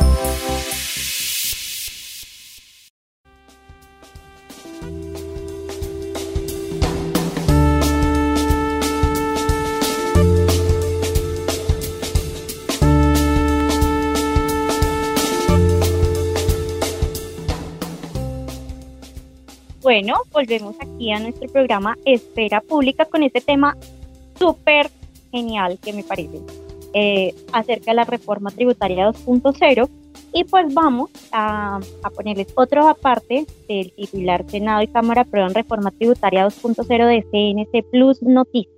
[19.88, 23.74] Bueno, volvemos aquí a nuestro programa Espera Pública con este tema
[24.38, 24.90] súper
[25.30, 26.42] genial que me parece
[26.92, 29.88] eh, acerca de la reforma tributaria 2.0
[30.34, 35.90] y pues vamos a, a, ponerles otro aparte del titular Senado y Cámara aprueban reforma
[35.90, 38.77] tributaria 2.0 de CNC Plus Noticias.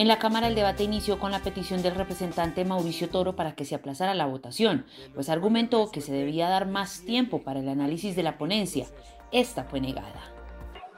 [0.00, 3.66] En la Cámara el debate inició con la petición del representante Mauricio Toro para que
[3.66, 8.16] se aplazara la votación, pues argumentó que se debía dar más tiempo para el análisis
[8.16, 8.86] de la ponencia.
[9.30, 10.32] Esta fue negada.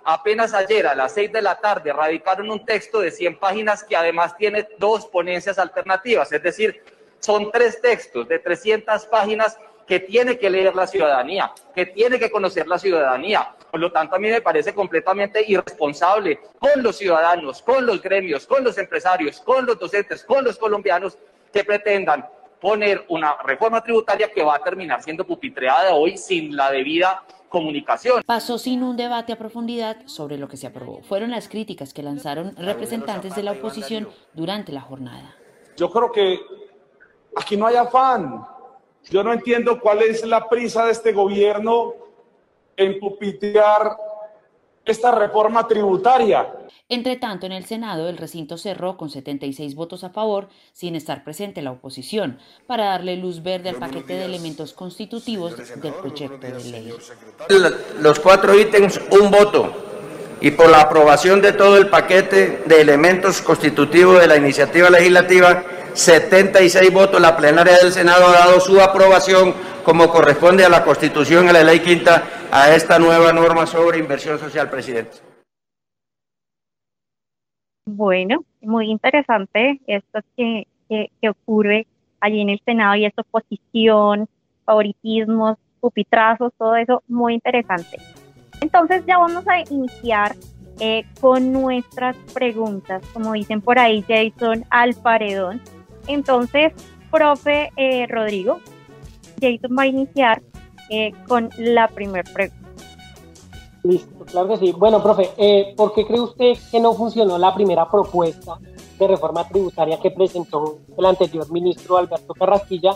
[0.04, 3.96] Apenas ayer a las 6 de la tarde radicaron un texto de 100 páginas que
[3.96, 6.80] además tiene dos ponencias alternativas, es decir,
[7.18, 12.30] son tres textos de 300 páginas que tiene que leer la ciudadanía, que tiene que
[12.30, 13.54] conocer la ciudadanía.
[13.70, 18.46] Por lo tanto, a mí me parece completamente irresponsable con los ciudadanos, con los gremios,
[18.46, 21.16] con los empresarios, con los docentes, con los colombianos
[21.52, 22.26] que pretendan
[22.60, 28.22] poner una reforma tributaria que va a terminar siendo pupitreada hoy sin la debida comunicación.
[28.24, 31.02] Pasó sin un debate a profundidad sobre lo que se aprobó.
[31.02, 35.36] Fueron las críticas que lanzaron representantes de la oposición durante la jornada.
[35.76, 36.40] Yo creo que
[37.36, 38.46] aquí no hay afán.
[39.10, 41.94] Yo no entiendo cuál es la prisa de este gobierno
[42.76, 43.96] en pupitear
[44.84, 46.52] esta reforma tributaria.
[46.88, 51.24] Entre tanto, en el Senado, el recinto cerró con 76 votos a favor, sin estar
[51.24, 56.64] presente la oposición, para darle luz verde al paquete de elementos constitutivos del proyecto de
[56.64, 56.92] ley.
[58.00, 59.72] Los cuatro ítems, un voto.
[60.40, 65.62] Y por la aprobación de todo el paquete de elementos constitutivos de la iniciativa legislativa,
[65.94, 67.20] 76 votos.
[67.20, 71.64] La plenaria del Senado ha dado su aprobación como corresponde a la Constitución, a la
[71.64, 75.18] Ley Quinta a esta nueva norma sobre inversión social, presidente.
[77.86, 81.86] Bueno, muy interesante esto que, que, ocurre
[82.20, 84.28] allí en el Senado y esta oposición,
[84.64, 87.98] favoritismos, pupitrazos, todo eso, muy interesante.
[88.60, 90.36] Entonces ya vamos a iniciar
[90.78, 95.60] eh, con nuestras preguntas, como dicen por ahí Jason Alparedón.
[96.06, 96.72] Entonces,
[97.10, 98.60] profe eh, Rodrigo,
[99.40, 100.42] Jason va a iniciar
[100.90, 102.68] eh, con la primera pregunta.
[103.82, 104.72] Listo, claro que sí.
[104.72, 105.30] Bueno, profe,
[105.76, 108.58] ¿por qué cree usted que no funcionó la primera propuesta
[108.98, 112.92] de reforma tributaria que presentó el anterior ministro Alberto Carrasquilla?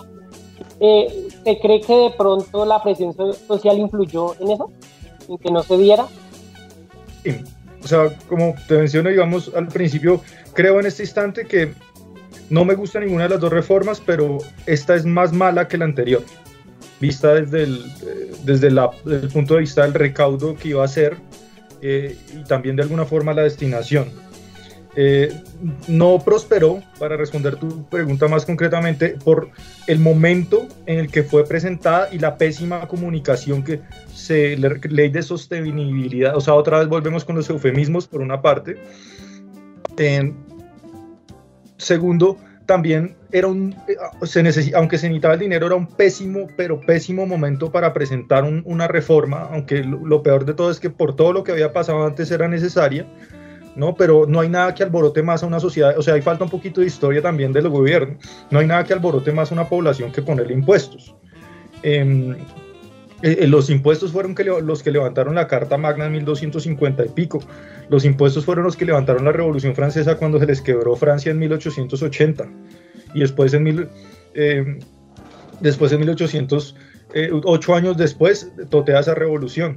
[0.78, 3.12] ¿Usted cree que de pronto la presión
[3.48, 4.70] social influyó en eso?
[5.28, 6.06] ¿En que no se diera?
[7.82, 10.20] O sea, como te menciono, digamos, al principio,
[10.54, 11.72] creo en este instante que
[12.50, 15.84] no me gusta ninguna de las dos reformas, pero esta es más mala que la
[15.84, 16.22] anterior,
[17.00, 20.88] vista desde el, eh, desde la, el punto de vista del recaudo que iba a
[20.88, 21.16] ser
[21.82, 24.08] eh, y también de alguna forma la destinación.
[24.98, 25.30] Eh,
[25.88, 29.50] no prosperó, para responder tu pregunta más concretamente, por
[29.86, 33.82] el momento en el que fue presentada y la pésima comunicación que
[34.14, 38.76] se ley de sostenibilidad, o sea, otra vez volvemos con los eufemismos por una parte.
[41.76, 42.36] Segundo,
[42.66, 44.40] también era un, eh, se
[44.74, 49.48] aunque se necesitaba el dinero, era un pésimo, pero pésimo momento para presentar una reforma,
[49.52, 52.48] aunque lo peor de todo es que por todo lo que había pasado antes era
[52.48, 53.06] necesaria.
[53.76, 53.94] ¿no?
[53.94, 56.50] Pero no hay nada que alborote más a una sociedad, o sea, hay falta un
[56.50, 58.16] poquito de historia también del gobierno,
[58.50, 61.14] no hay nada que alborote más a una población que ponerle impuestos.
[61.82, 62.36] Eh,
[63.22, 67.40] eh, los impuestos fueron los que levantaron la Carta Magna en 1250 y pico.
[67.88, 71.38] Los impuestos fueron los que levantaron la Revolución Francesa cuando se les quebró Francia en
[71.38, 72.46] 1880.
[73.14, 73.88] Y después en, mil,
[74.34, 74.78] em,
[75.60, 76.76] después en 1800,
[77.14, 79.76] eh, ocho años después, totea esa revolución.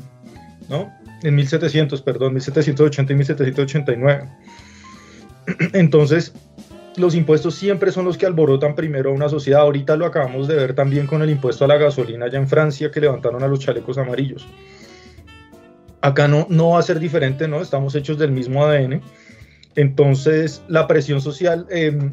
[0.69, 0.91] ¿no?
[1.23, 4.29] en 1700, perdón, 1780 y 1789.
[5.73, 6.33] Entonces,
[6.99, 9.61] los impuestos siempre son los que alborotan primero a una sociedad.
[9.61, 12.91] Ahorita lo acabamos de ver también con el impuesto a la gasolina allá en Francia
[12.91, 14.47] que levantaron a los chalecos amarillos.
[16.01, 17.61] Acá no, no va a ser diferente, ¿no?
[17.61, 19.01] Estamos hechos del mismo ADN.
[19.75, 22.11] Entonces, la presión social, em,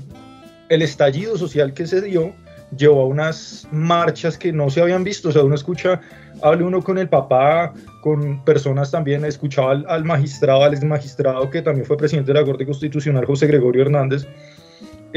[0.69, 2.33] el estallido social que se dio,
[2.77, 5.29] llevó a unas marchas que no se habían visto.
[5.29, 6.01] O sea, uno escucha,
[6.43, 7.73] hable uno con el papá,
[8.03, 12.41] con personas también, escuchaba al, al magistrado, al ex magistrado que también fue presidente de
[12.41, 14.27] la Corte Constitucional, José Gregorio Hernández,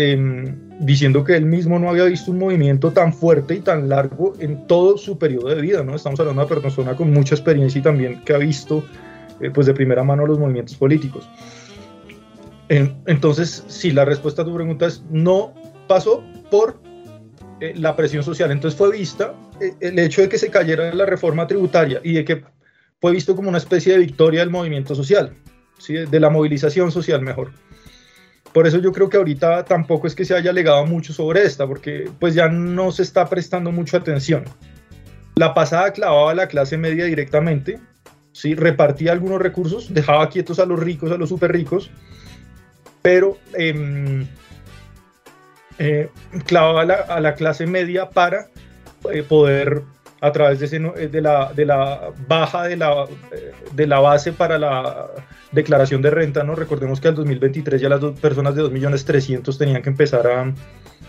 [0.02, 4.34] em, diciendo que él mismo no había visto un movimiento tan fuerte y tan largo
[4.40, 5.84] en todo su periodo de vida.
[5.84, 5.94] ¿no?
[5.94, 8.86] Estamos hablando de una persona con mucha experiencia y también que ha visto
[9.42, 11.30] eh, pues de primera mano los movimientos políticos.
[12.70, 15.54] entonces, si la respuesta a tu pregunta es no
[15.88, 16.80] pasó por
[17.60, 18.52] eh, la presión social.
[18.52, 22.24] Entonces fue vista eh, el hecho de que se cayera la reforma tributaria y de
[22.24, 22.42] que
[23.02, 25.36] fue visto como una especie de victoria del movimiento social,
[25.78, 25.94] ¿sí?
[25.94, 27.52] de la movilización social mejor.
[28.54, 31.68] Por eso yo creo que ahorita tampoco es que se haya alegado mucho sobre esta,
[31.68, 34.46] porque pues ya no se está prestando mucha atención.
[35.36, 37.80] La pasada clavaba a la clase media directamente,
[38.32, 38.56] ¿sí?
[38.56, 41.92] repartía algunos recursos, dejaba quietos a los ricos, a los súper ricos,
[43.02, 44.26] pero eh,
[45.78, 46.10] eh,
[46.46, 48.48] clavaba a la, clase media para
[49.12, 49.84] eh, poder
[50.22, 54.34] a través de, eh, de, la, de, la, baja de la, eh, de la base
[54.34, 55.08] para la
[55.52, 56.56] declaración de renta, ¿no?
[56.56, 60.54] Recordemos que al 2023 ya las personas de 2.300.000 tenían que empezar a,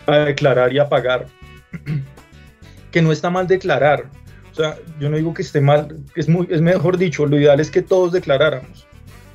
[0.06, 1.26] a, declarar y a pagar.
[2.90, 4.06] que no está mal declarar.
[4.52, 7.60] O sea, yo no digo que esté mal, es, muy, es mejor dicho, lo ideal
[7.60, 8.86] es que todos declaráramos,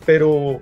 [0.05, 0.59] pero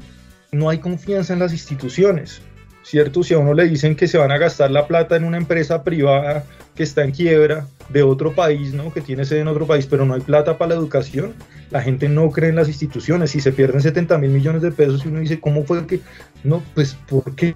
[0.51, 2.41] no hay confianza en las instituciones.
[2.83, 3.23] ¿Cierto?
[3.23, 5.83] Si a uno le dicen que se van a gastar la plata en una empresa
[5.83, 6.43] privada
[6.75, 8.93] que está en quiebra de otro país, ¿no?
[8.93, 11.33] Que tiene sede en otro país, pero no hay plata para la educación,
[11.71, 13.31] la gente no cree en las instituciones.
[13.31, 16.01] Si se pierden 70 mil millones de pesos y uno dice, ¿cómo fue que?
[16.43, 17.55] No, pues, ¿por qué?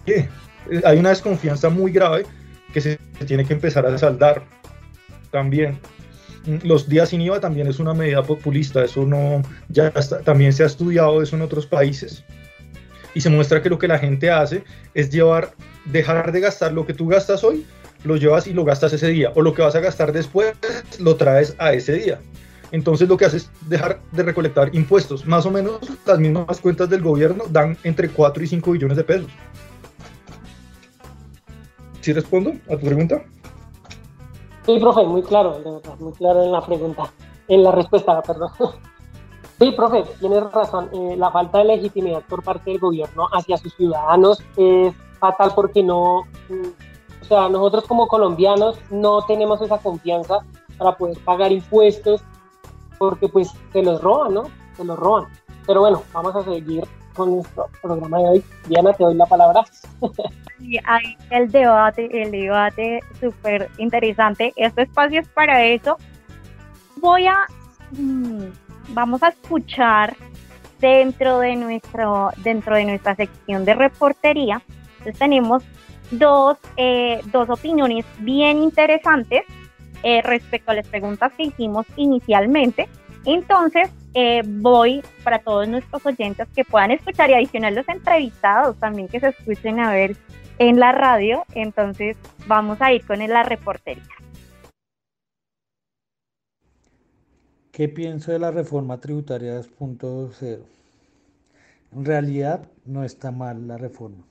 [0.84, 2.26] Hay una desconfianza muy grave
[2.74, 4.44] que se tiene que empezar a saldar
[5.32, 5.80] también.
[6.64, 9.92] Los días sin IVA también es una medida populista, eso no, ya
[10.24, 12.24] también se ha estudiado eso en otros países
[13.18, 14.64] y se muestra que lo que la gente hace
[14.94, 15.56] es llevar,
[15.86, 17.66] dejar de gastar lo que tú gastas hoy,
[18.04, 20.54] lo llevas y lo gastas ese día, o lo que vas a gastar después,
[21.00, 22.20] lo traes a ese día.
[22.72, 25.26] Entonces lo que hace es dejar de recolectar impuestos.
[25.26, 29.04] Más o menos las mismas cuentas del gobierno dan entre 4 y 5 billones de
[29.04, 29.32] pesos.
[32.02, 33.24] ¿Sí respondo a tu pregunta?
[34.68, 35.60] Sí, profe, muy claro,
[36.00, 37.12] muy claro en la pregunta,
[37.48, 38.52] en la respuesta, perdón.
[39.60, 40.90] Sí, profe, tienes razón.
[40.94, 45.82] Eh, la falta de legitimidad por parte del gobierno hacia sus ciudadanos es fatal porque
[45.82, 50.40] no, mm, o sea, nosotros como colombianos no tenemos esa confianza
[50.78, 52.22] para poder pagar impuestos
[53.00, 54.44] porque pues se los roban, ¿no?
[54.76, 55.26] Se los roban.
[55.66, 56.84] Pero bueno, vamos a seguir
[57.16, 58.44] con nuestro programa de hoy.
[58.68, 59.66] Diana, te doy la palabra.
[60.60, 64.54] Y ahí el debate, el debate súper interesante.
[64.56, 65.98] Este espacio es para eso.
[67.00, 67.46] Voy a,
[67.92, 68.46] mm,
[68.90, 70.16] vamos a escuchar
[70.80, 74.62] dentro de nuestro, dentro de nuestra sección de reportería.
[75.00, 75.64] Entonces tenemos
[76.12, 79.44] dos, eh, dos opiniones bien interesantes
[80.04, 82.88] eh, respecto a las preguntas que hicimos inicialmente.
[83.26, 89.08] Entonces, eh, voy para todos nuestros oyentes que puedan escuchar y adicional los entrevistados también
[89.08, 90.16] que se escuchen a ver
[90.60, 91.44] en la radio.
[91.54, 92.16] Entonces,
[92.46, 94.17] vamos a ir con la reportería.
[97.78, 100.62] ¿Qué pienso de la reforma tributaria 2.0?
[101.92, 104.26] En realidad no está mal la reforma.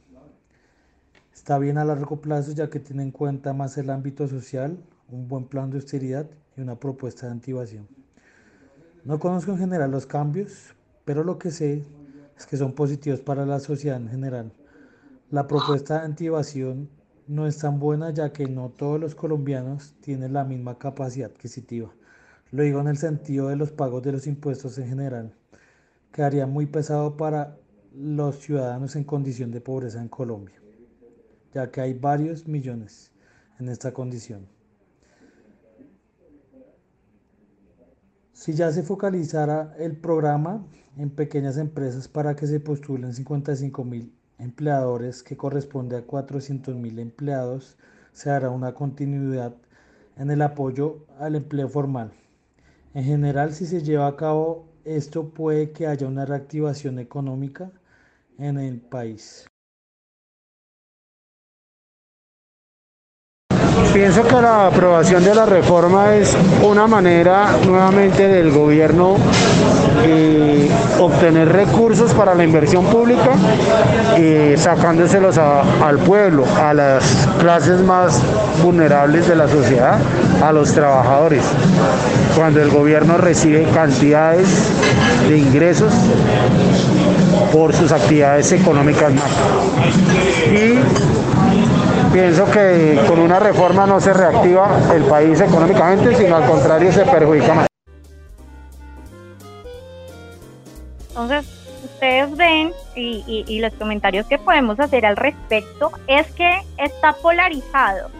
[1.33, 4.77] Está bien a largo plazo ya que tiene en cuenta más el ámbito social,
[5.13, 6.27] un buen plan de austeridad
[6.57, 7.87] y una propuesta de antivación.
[9.05, 10.75] No conozco en general los cambios,
[11.05, 11.85] pero lo que sé
[12.37, 14.51] es que son positivos para la sociedad en general.
[15.31, 16.89] La propuesta de antivación
[17.29, 21.93] no es tan buena ya que no todos los colombianos tienen la misma capacidad adquisitiva.
[22.53, 25.35] Lo digo en el sentido de los pagos de los impuestos en general.
[26.13, 27.59] Quedaría muy pesado para
[27.93, 30.61] los ciudadanos en condición de pobreza en Colombia,
[31.53, 33.11] ya que hay varios millones
[33.59, 34.47] en esta condición.
[38.33, 40.65] Si ya se focalizara el programa
[40.97, 46.99] en pequeñas empresas para que se postulen 55 mil empleadores, que corresponde a 400 mil
[46.99, 47.77] empleados,
[48.13, 49.57] se hará una continuidad
[50.17, 52.13] en el apoyo al empleo formal.
[52.97, 57.71] En general, si se lleva a cabo esto, puede que haya una reactivación económica
[58.39, 59.47] en el país.
[63.93, 69.17] Pienso que la aprobación de la reforma es una manera nuevamente del gobierno
[70.03, 73.33] eh, obtener recursos para la inversión pública
[74.19, 78.23] y sacándoselos al pueblo, a las clases más
[78.63, 79.99] vulnerables de la sociedad,
[80.43, 81.43] a los trabajadores.
[82.37, 84.71] Cuando el gobierno recibe cantidades
[85.27, 85.93] de ingresos
[87.51, 89.13] por sus actividades económicas
[90.53, 90.79] Y
[92.13, 97.07] pienso que con una reforma no se reactiva el país económicamente, sino al contrario se
[97.07, 97.67] perjudica más.
[101.09, 101.47] Entonces,
[101.85, 108.11] ustedes ven y, y, los comentarios que podemos hacer al respecto es que está polarizado,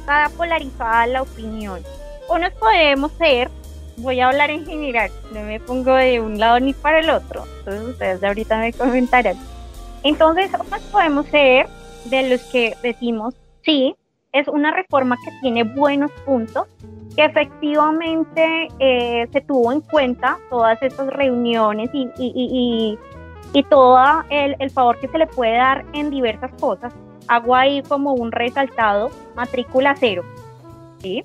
[0.00, 1.80] está polarizada la opinión.
[2.28, 3.50] Unos podemos ser,
[4.02, 7.44] voy a hablar en general, no me pongo de un lado ni para el otro,
[7.58, 9.36] entonces ustedes ahorita me comentarán.
[10.02, 11.66] Entonces, unos podemos ser
[12.06, 13.94] de los que decimos, sí,
[14.32, 16.66] es una reforma que tiene buenos puntos,
[17.14, 22.98] que efectivamente eh, se tuvo en cuenta todas estas reuniones y, y,
[23.52, 23.98] y, todo
[24.30, 26.92] el, el, favor que se le puede dar en diversas cosas.
[27.28, 30.24] Hago ahí como un resaltado, matrícula cero.
[31.02, 31.24] ¿sí?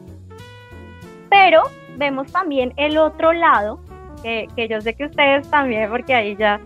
[1.29, 1.63] Pero
[1.97, 3.79] vemos también el otro lado,
[4.23, 6.59] que, que yo sé que ustedes también, porque ahí ya,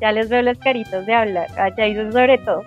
[0.00, 2.62] ya les veo las caritas de hablar, allá hizo sobre todo.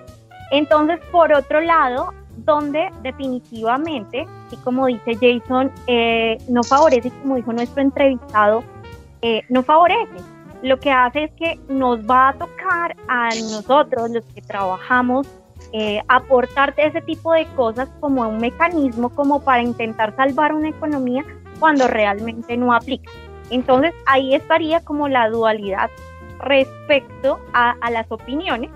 [0.52, 2.14] Entonces, por otro lado,
[2.46, 8.64] donde definitivamente, y como dice Jason, eh, no favorece, como dijo nuestro entrevistado,
[9.22, 10.18] eh, no favorece.
[10.62, 15.28] Lo que hace es que nos va a tocar a nosotros, los que trabajamos,
[15.72, 21.24] eh, aportarte ese tipo de cosas como un mecanismo como para intentar salvar una economía
[21.60, 23.12] cuando realmente no aplica.
[23.50, 25.90] Entonces ahí estaría como la dualidad
[26.40, 28.70] respecto a las opiniones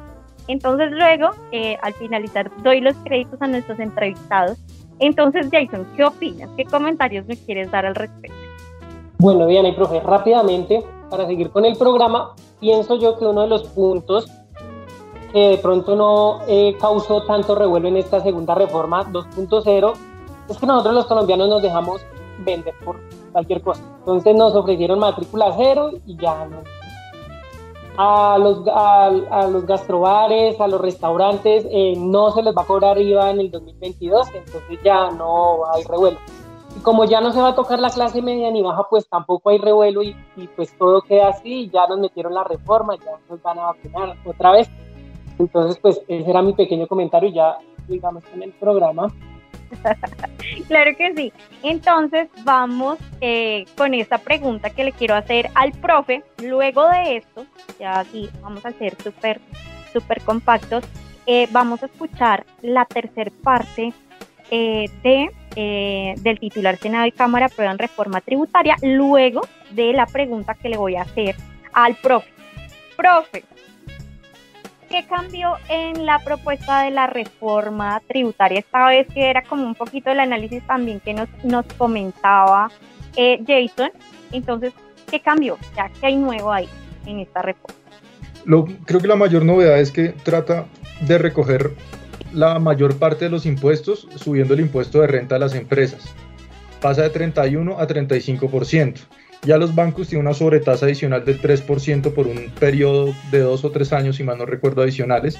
[0.48, 4.58] entonces luego, eh, al finalizar, doy los créditos a nuestros entrevistados.
[5.00, 6.50] Entonces, Jason, ¿qué opinas?
[6.58, 8.36] ¿Qué comentarios me quieres dar al respecto?
[9.20, 13.48] Bueno, Diana y profe, rápidamente, para seguir con el programa, pienso yo que uno de
[13.48, 14.30] los puntos
[15.32, 19.94] que de pronto no eh, causó tanto revuelo en esta segunda reforma 2.0
[20.48, 22.06] es que nosotros los colombianos nos dejamos
[22.44, 23.00] vender por
[23.32, 23.84] cualquier cosa.
[24.00, 26.62] Entonces nos ofrecieron matrícula cero y ya no
[27.98, 33.00] a los, a, los gastrobares, a los restaurantes, eh, no se les va a cobrar
[33.00, 36.18] IVA en el 2022, entonces ya no hay revuelo.
[36.76, 39.52] Y como ya no se va a tocar la clase media ni baja, pues tampoco
[39.52, 40.16] hay revuelo y,
[40.56, 44.52] pues todo queda así, ya nos metieron la reforma, ya nos van a vacunar otra
[44.52, 44.68] vez.
[45.38, 49.14] Entonces, pues ese era mi pequeño comentario ya digamos en el programa.
[50.68, 51.34] claro que sí.
[51.64, 56.24] Entonces vamos eh, con esta pregunta que le quiero hacer al profe.
[56.42, 57.46] Luego de esto,
[57.80, 59.40] ya aquí vamos a ser súper,
[59.92, 60.84] súper compactos.
[61.26, 63.94] Eh, vamos a escuchar la tercera parte
[64.52, 68.76] eh, de, del titular Senado y Cámara aprueban reforma tributaria.
[68.82, 71.36] Luego de la pregunta que le voy a hacer
[71.74, 72.30] al profe.
[72.96, 73.44] Profe,
[74.94, 78.60] ¿qué cambió en la propuesta de la reforma tributaria?
[78.60, 82.70] Esta vez que era como un poquito el análisis también que nos, nos comentaba
[83.16, 83.90] eh, Jason.
[84.32, 84.72] Entonces,
[85.10, 85.58] ¿qué cambió?
[86.00, 86.70] Que hay nuevo ahí
[87.08, 87.76] en esta reforma.
[88.46, 90.68] Lo, creo que la mayor novedad es que trata
[91.02, 91.72] de recoger
[92.32, 96.04] la mayor parte de los impuestos subiendo el impuesto de renta a las empresas.
[96.82, 99.00] Pasa de 31 a 35%.
[99.46, 103.72] Ya los bancos tienen una sobretasa adicional del 3% por un periodo de dos o
[103.72, 105.38] tres años, si mal no recuerdo, adicionales.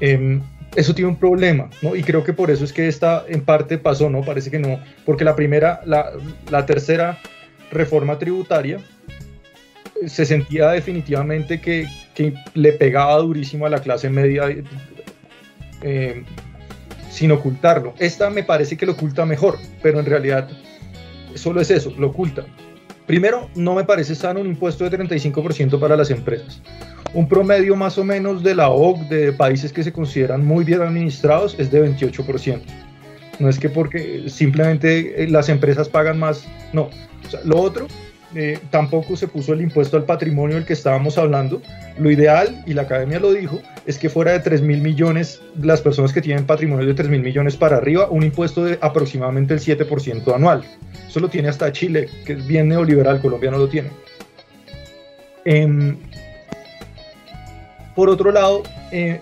[0.00, 0.42] Em,
[0.74, 1.94] eso tiene un problema, ¿no?
[1.94, 4.22] Y creo que por eso es que esta en parte pasó, ¿no?
[4.22, 6.12] Parece que no, porque la primera, la,
[6.50, 7.18] la tercera
[7.70, 8.78] reforma tributaria
[10.06, 14.44] se sentía definitivamente que, que, le pegaba durísimo a la clase media
[15.82, 16.24] eh,
[17.10, 17.94] sin ocultarlo.
[17.98, 20.48] Esta me parece que lo oculta mejor, pero en realidad
[21.34, 22.46] solo es eso, lo oculta.
[23.06, 26.60] Primero, no me parece sano un impuesto de 35% para las empresas.
[27.12, 30.80] Un promedio más o menos de la OCDE de países que se consideran muy bien
[30.80, 32.60] administrados es de 28%.
[33.40, 36.90] No es que porque simplemente las empresas pagan más, no.
[37.44, 37.86] lo otro
[38.34, 41.60] eh, tampoco se puso el impuesto al patrimonio del que estábamos hablando.
[41.98, 45.80] Lo ideal, y la academia lo dijo, es que fuera de 3 mil millones, las
[45.80, 49.60] personas que tienen patrimonio de 3 mil millones para arriba, un impuesto de aproximadamente el
[49.60, 50.64] 7% anual.
[51.08, 53.90] Eso lo tiene hasta Chile, que es bien neoliberal, Colombia no lo tiene.
[55.44, 55.96] Eh,
[57.96, 58.62] por otro lado,
[58.92, 59.20] eh,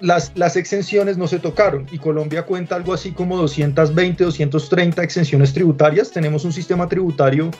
[0.00, 5.52] las, las, exenciones no se tocaron y Colombia cuenta algo así como 220, 230 exenciones
[5.52, 6.10] tributarias.
[6.10, 7.50] Tenemos un sistema tributario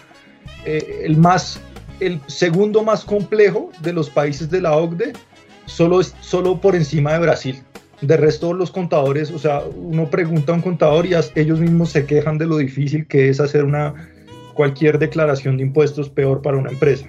[0.64, 1.60] eh, el, más,
[2.00, 5.12] el segundo más complejo de los países de la OCDE,
[5.66, 7.62] solo, solo por encima de Brasil.
[8.00, 12.06] De resto, los contadores, o sea, uno pregunta a un contador y ellos mismos se
[12.06, 13.94] quejan de lo difícil que es hacer una,
[14.58, 17.06] cualquier declaración de impuestos peor para una empresa.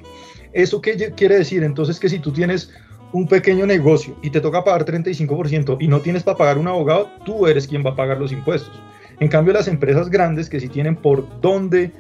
[0.54, 1.64] ¿Eso qué quiere decir?
[1.64, 2.72] Entonces que si tú tienes
[3.12, 7.10] un pequeño negocio y te toca pagar 35% y no tienes para pagar un abogado,
[7.26, 8.80] tú eres quien va a pagar los impuestos.
[9.20, 11.92] En cambio, las empresas grandes que sí tienen por dónde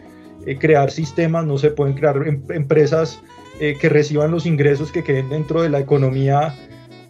[0.46, 3.20] eh, crear sistemas, no se pueden crear em empresas
[3.60, 6.56] eh, que reciban los ingresos que queden dentro de la economía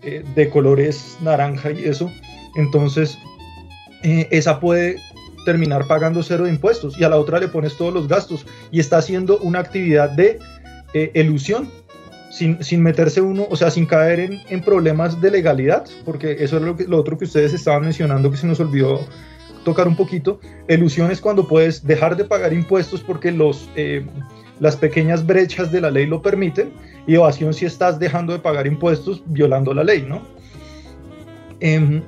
[0.02, 2.12] eh, de colores naranja y eso.
[2.56, 3.18] Entonces,
[4.02, 4.98] esa puede
[5.46, 8.98] terminar pagando cero impuestos y a la otra le pones todos los gastos y está
[8.98, 10.40] haciendo una actividad de
[10.94, 11.70] elusión
[12.32, 16.58] sin, sin, meterse uno, o sea, sin caer en, en, problemas de legalidad, porque eso
[16.58, 19.02] es lo, que, lo otro que ustedes estaban mencionando que se nos olvidó
[19.64, 20.40] tocar un poquito.
[20.68, 24.06] Elusión es cuando puedes dejar de pagar impuestos porque los, eh,
[24.60, 26.72] las pequeñas brechas de la ley lo permiten.
[27.08, 30.22] Y evasión si estás dejando de pagar impuestos violando la ley, ¿no?
[31.60, 32.02] Eh,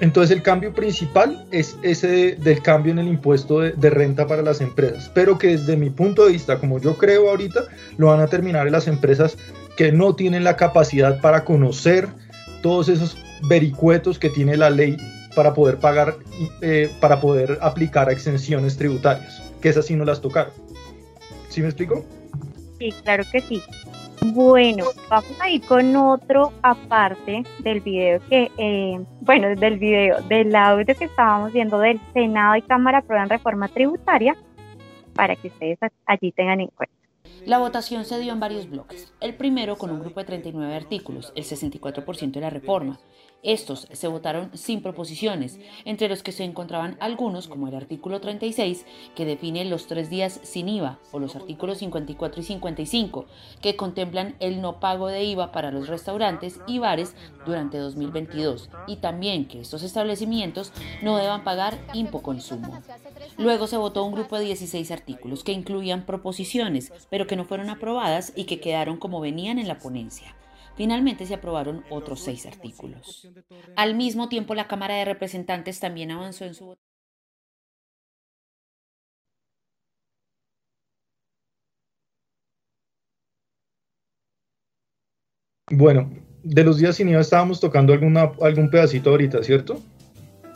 [0.00, 4.42] entonces el cambio principal es ese del cambio en el impuesto de, de, renta para
[4.42, 7.62] las empresas, pero que desde mi punto de vista, como yo creo ahorita,
[7.96, 9.38] lo van a terminar en las empresas
[9.76, 12.08] que no tienen la capacidad para conocer
[12.62, 13.16] todos esos
[13.48, 14.96] vericuetos que tiene la ley
[15.36, 16.16] para poder pagar,
[16.62, 20.52] eh, para poder aplicar a exenciones tributarias, que esas sí no las tocaron.
[21.50, 22.04] ¿Sí me explico?
[22.78, 23.62] Sí, claro que sí.
[24.32, 30.56] Bueno, vamos a ir con otro aparte del video que, eh, bueno, del video, del
[30.56, 34.34] audio que estábamos viendo del Senado y Cámara aprueban reforma tributaria,
[35.14, 36.96] para que ustedes allí tengan en cuenta.
[37.44, 39.12] La votación se dio en varios bloques.
[39.20, 42.98] El primero con un grupo de 39 artículos, el 64% de la reforma.
[43.42, 48.84] Estos se votaron sin proposiciones, entre los que se encontraban algunos, como el artículo 36,
[49.14, 53.26] que define los tres días sin IVA, o los artículos 54 y 55,
[53.60, 57.14] que contemplan el no pago de IVA para los restaurantes y bares
[57.44, 60.72] durante 2022, y también que estos establecimientos
[61.02, 62.82] no deban pagar impoconsumo.
[63.38, 67.70] Luego se votó un grupo de 16 artículos que incluían proposiciones, pero que no fueron
[67.70, 70.34] aprobadas y que quedaron como venían en la ponencia.
[70.76, 73.28] Finalmente se aprobaron otros seis artículos.
[73.76, 76.76] Al mismo tiempo, la Cámara de Representantes también avanzó en su
[85.68, 86.10] Bueno,
[86.44, 89.82] de los días sin IVA estábamos tocando alguna, algún pedacito ahorita, ¿cierto?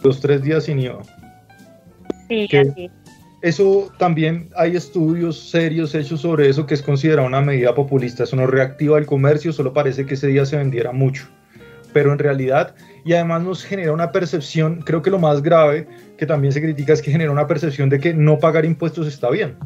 [0.05, 1.03] Los tres días sin IVA.
[2.29, 2.91] Sí, así
[3.43, 8.25] eso también hay estudios serios hechos sobre eso que es considerada una medida populista.
[8.25, 11.27] Eso no reactiva el comercio, solo parece que ese día se vendiera mucho.
[11.93, 12.75] Pero en realidad,
[13.05, 15.89] y además nos genera una percepción, creo que lo más grave
[16.19, 19.31] que también se critica es que genera una percepción de que no pagar impuestos está
[19.31, 19.57] bien.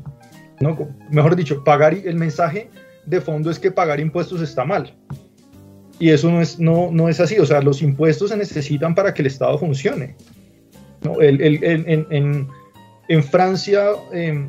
[0.61, 0.89] ¿no?
[1.11, 2.70] Mejor dicho, pagar el mensaje
[3.07, 4.95] de fondo es que pagar impuestos está mal.
[5.99, 7.39] Y eso no es, no, no es así.
[7.39, 10.16] O sea, los impuestos se necesitan para que el Estado funcione.
[11.03, 11.20] ¿no?
[11.20, 12.49] El, el, en,
[13.09, 14.48] en Francia, em,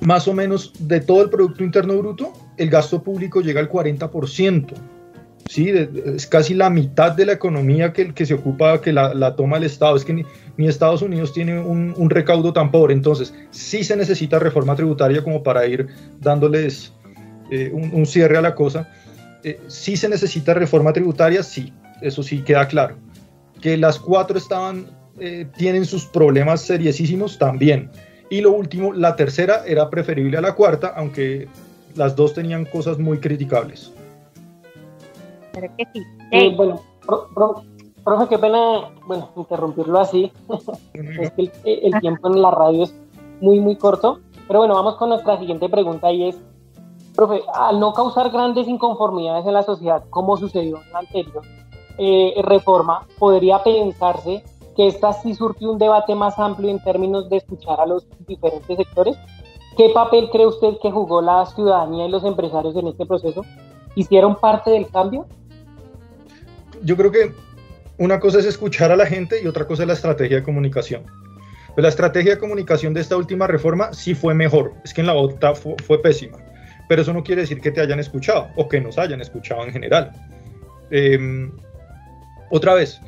[0.00, 4.74] más o menos de todo el Producto Interno Bruto, el gasto público llega al 40%.
[5.48, 5.70] ¿sí?
[5.70, 9.64] Es casi la mitad de la economía que, que se ocupa, que la, toma el
[9.64, 9.96] Estado.
[9.96, 10.24] Es que ni,
[10.66, 12.94] Estados Unidos tiene un, recaudo tan pobre.
[12.94, 15.86] Entonces, sí se necesita reforma tributaria como para ir
[16.20, 16.92] dándoles
[17.50, 18.88] eh, un, cierre a la cosa.
[19.42, 22.96] Eh, sí se necesita reforma tributaria, sí, eso sí queda claro.
[23.60, 24.86] Que las cuatro estaban,
[25.18, 27.90] eh, tienen sus problemas seriosísimos también.
[28.28, 31.48] Y lo último, la tercera era preferible a la cuarta, aunque
[31.94, 33.92] las dos tenían cosas muy criticables
[35.60, 36.54] que sí.
[36.56, 36.80] bueno,
[38.04, 40.32] profe, qué pena, bueno, interrumpirlo así.
[40.94, 42.94] es que el, tiempo en la radio es
[43.40, 44.20] muy, muy corto.
[44.46, 46.38] Pero bueno, vamos con nuestra siguiente pregunta y es,
[47.14, 51.42] profe, al no causar grandes inconformidades en la sociedad, como sucedió en la anterior
[51.98, 54.44] eh, reforma, podría pensarse
[54.76, 58.76] que esta sí surgió un debate más amplio en términos de escuchar a los diferentes
[58.76, 59.16] sectores.
[59.76, 63.42] ¿Qué papel cree usted que jugó la ciudadanía y los empresarios en este proceso?
[63.94, 65.26] ¿Hicieron parte del cambio?
[66.82, 67.32] yo creo que
[67.98, 71.02] una cosa es escuchar a la gente y otra cosa es la estrategia de comunicación.
[71.74, 75.08] Pues la estrategia de comunicación de esta última reforma sí fue mejor, es que en
[75.08, 76.38] la otra fue, pésima,
[76.88, 79.72] pero eso no quiere decir que te hayan escuchado o que nos hayan escuchado en
[79.72, 80.10] general.
[80.90, 81.52] Em,
[82.50, 83.00] otra vez,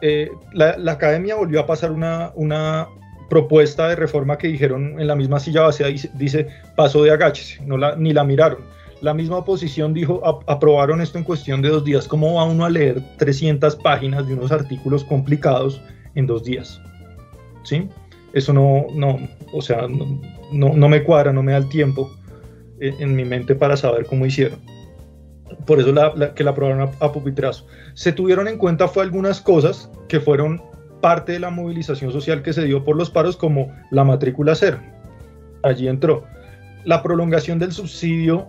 [0.00, 2.88] eh, la, academia volvió a pasar una,
[3.30, 7.78] propuesta de reforma que dijeron en la misma silla vacía, dice, paso de agaches, no
[7.78, 8.58] la, ni la miraron
[9.04, 12.08] la misma oposición dijo, aprobaron esto en cuestión de dos días.
[12.08, 15.80] ¿Cómo va uno a leer 300 páginas de unos artículos complicados
[16.14, 16.80] en dos días?
[17.64, 17.86] ¿Sí?
[18.32, 19.20] Eso no, no
[19.52, 22.10] o sea, no, no, me cuadra, no me da el tiempo
[22.80, 24.58] en, en, mi mente para saber cómo hicieron.
[25.66, 27.66] Por eso la, que la aprobaron a, a pupitrazo.
[27.94, 30.62] Se tuvieron en cuenta fue algunas cosas que fueron
[31.00, 34.78] parte de la movilización social que se dio por los paros, como la matrícula cero.
[35.62, 36.24] Allí entró.
[36.84, 38.46] La prolongación del subsidio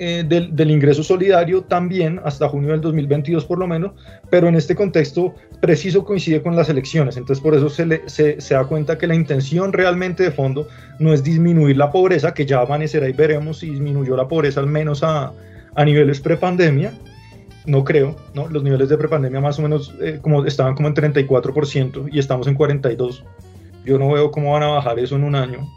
[0.00, 3.92] eh, del, ingreso solidario también hasta junio del 2022 por lo menos,
[4.30, 8.62] pero en este contexto preciso coincide con las elecciones, entonces por eso se, se, da
[8.62, 10.68] cuenta que la intención realmente de fondo
[11.00, 14.68] no es disminuir la pobreza, que ya amanecerá y veremos si disminuyó la pobreza al
[14.68, 15.32] menos a,
[15.78, 16.92] a niveles prepandemia,
[17.64, 18.48] no creo, ¿no?
[18.48, 22.48] los niveles de prepandemia más o menos eh, como estaban como en 34% y estamos
[22.48, 23.22] en 42%,
[23.84, 25.68] yo no veo cómo van a bajar eso en un año.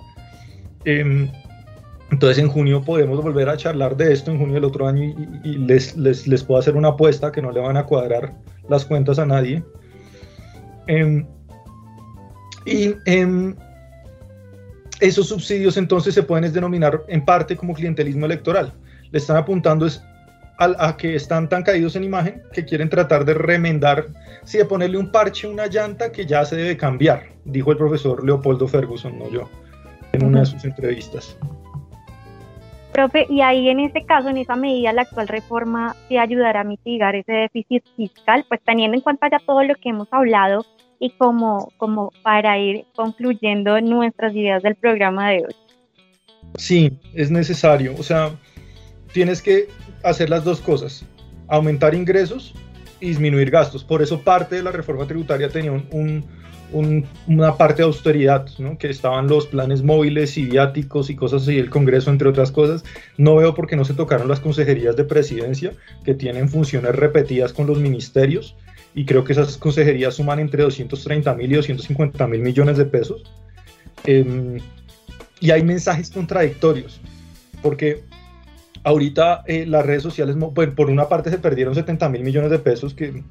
[0.86, 1.30] Eh,
[2.10, 5.04] entonces en junio podemos volver a charlar de esto en junio del otro año
[5.43, 8.34] y, les, les, puedo hacer una apuesta que no le van a cuadrar
[8.70, 9.64] las cuentas a nadie.
[10.88, 11.28] Em,
[12.66, 13.56] y em,
[14.99, 18.74] esos subsidios entonces se pueden denominar en parte como clientelismo electoral.
[19.12, 20.03] Le están apuntando es
[20.57, 24.05] a, a, que están tan caídos en imagen que quieren tratar de remendar,
[24.43, 27.78] sí, de ponerle un parche a una llanta que ya se debe cambiar, dijo el
[27.78, 29.49] profesor Leopoldo Ferguson, no yo,
[30.14, 31.38] en una de sus entrevistas.
[32.91, 36.64] Profe, y ahí en este caso, en esa medida, la actual reforma sí ayudará a
[36.66, 40.66] mitigar ese déficit fiscal, pues teniendo en cuenta ya todo lo que hemos hablado
[40.99, 45.55] y como, como para ir concluyendo nuestras ideas del programa de hoy.
[46.57, 47.95] Sí, es necesario.
[47.97, 48.32] O sea,
[49.14, 49.70] tienes que
[50.03, 51.05] hacer las dos cosas,
[51.47, 52.53] aumentar ingresos
[52.99, 53.84] y disminuir gastos.
[53.84, 56.26] Por eso parte de la reforma tributaria tenía un
[56.74, 58.78] una parte de austeridad, ¿no?
[58.78, 62.84] que estaban los planes móviles y viáticos y cosas así, el Congreso, entre otras cosas.
[63.18, 65.74] No veo por qué no se tocaron las consejerías de presidencia,
[66.05, 68.55] que tienen funciones repetidas con los ministerios,
[68.93, 73.24] y creo que esas consejerías suman entre 230 mil y 250 mil millones de pesos.
[74.05, 74.59] Em,
[75.39, 77.01] y hay mensajes contradictorios,
[77.62, 78.03] porque
[78.84, 82.94] ahorita eh, las redes sociales, por una parte se perdieron 70 mil millones de pesos,
[82.94, 83.24] que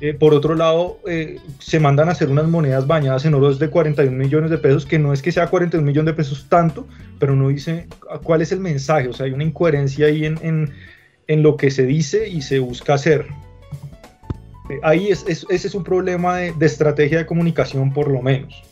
[0.00, 3.68] eh, por otro lado, eh, se mandan a hacer unas monedas bañadas en oro de
[3.68, 6.86] 41 millones de pesos, que no es que sea 41 millones de pesos tanto,
[7.18, 7.88] pero uno dice
[8.22, 10.72] cuál es el mensaje, o sea, hay una incoherencia ahí en,
[11.26, 13.26] lo que se dice y se busca hacer.
[14.70, 18.62] Eh, ahí es, ese es un problema de, de estrategia de comunicación por lo menos.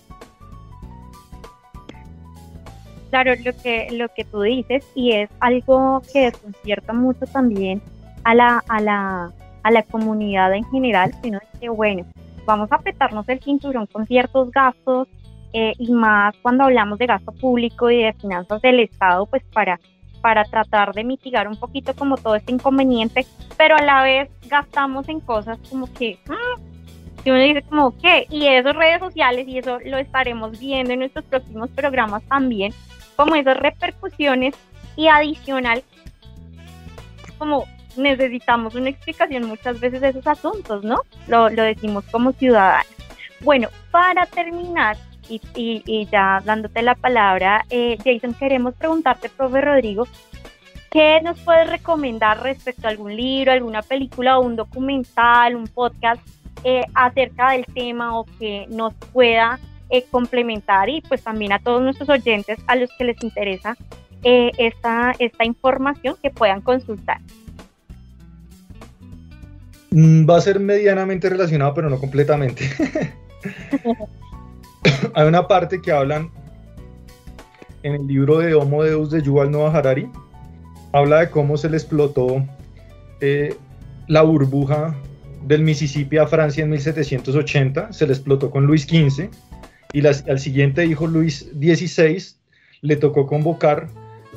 [3.10, 7.80] Claro, lo que, lo que tú dices, y es algo que desconcierta mucho también
[8.24, 9.32] a la, a la
[9.66, 12.06] a la comunidad en general, sino que, bueno,
[12.44, 15.08] vamos a apretarnos el cinturón con ciertos gastos
[15.52, 19.80] eh, y más cuando hablamos de gasto público y de finanzas del Estado, pues para,
[20.20, 23.26] para tratar de mitigar un poquito como todo este inconveniente,
[23.56, 28.24] pero a la vez gastamos en cosas como que, mm, uno dice como, ¿qué?
[28.30, 32.72] Y esas redes sociales, y eso lo estaremos viendo en nuestros próximos programas también,
[33.16, 34.54] como esas repercusiones
[34.96, 35.82] y adicional,
[37.38, 41.00] como necesitamos una explicación muchas veces de esos asuntos, ¿no?
[41.28, 42.86] Lo, decimos como ciudadanos.
[43.40, 44.96] Bueno, para terminar,
[45.28, 50.06] y, y, ya dándote la palabra, eh, Jason, queremos preguntarte, profe Rodrigo,
[50.90, 56.20] ¿qué nos puedes recomendar respecto a algún libro, alguna película o un documental, un podcast
[56.64, 59.58] eh, acerca del tema o que nos pueda
[59.90, 63.76] eh, complementar y pues también a todos nuestros oyentes a los que les interesa
[64.22, 67.20] esta, esta información que puedan consultar?
[69.90, 72.68] Mm, va a ser medianamente relacionado, pero no completamente.
[75.14, 76.30] Hay una parte que hablan
[77.82, 80.08] en el libro de Homo Deus de Yuval Noah Harari.
[80.92, 82.44] Habla de cómo se le explotó
[83.20, 83.54] eh,
[84.08, 84.94] la burbuja
[85.44, 87.92] del Mississippi a Francia en 1780.
[87.92, 89.30] Se le explotó con Luis XV.
[89.92, 92.22] Y al siguiente hijo, Luis XVI,
[92.82, 93.88] le tocó convocar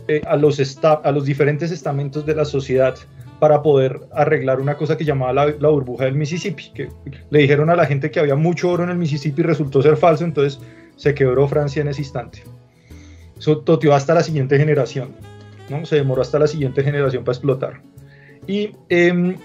[0.08, 2.96] eh, a, los a los diferentes estamentos de la sociedad
[3.40, 6.90] para poder arreglar una cosa que llamaba la, burbuja del Mississippi, que
[7.30, 9.98] le dijeron a la gente que había mucho oro en el Mississippi y resultó ser
[9.98, 10.60] falso, entonces
[10.98, 12.44] se quebró Francia en ese instante.
[13.38, 15.16] Eso toteó hasta la siguiente generación,
[15.70, 15.86] ¿no?
[15.86, 17.82] se demoró hasta la siguiente generación para explotar.
[18.46, 19.38] Y em,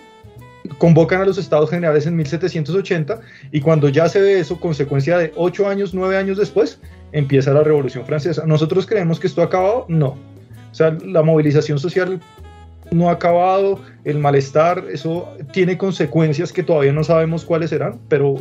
[0.79, 3.21] convocan a los estados generales en 1780
[3.53, 6.81] y cuando ya se ve eso, consecuencia de ocho años, nueve años después,
[7.13, 8.45] empieza la Revolución Francesa.
[8.47, 9.87] ¿Nosotros creemos que esto ha acabado?
[9.89, 10.09] No.
[10.09, 12.21] O sea, la movilización social
[12.91, 18.37] no ha acabado, el malestar, eso tiene consecuencias que todavía no sabemos cuáles serán, pero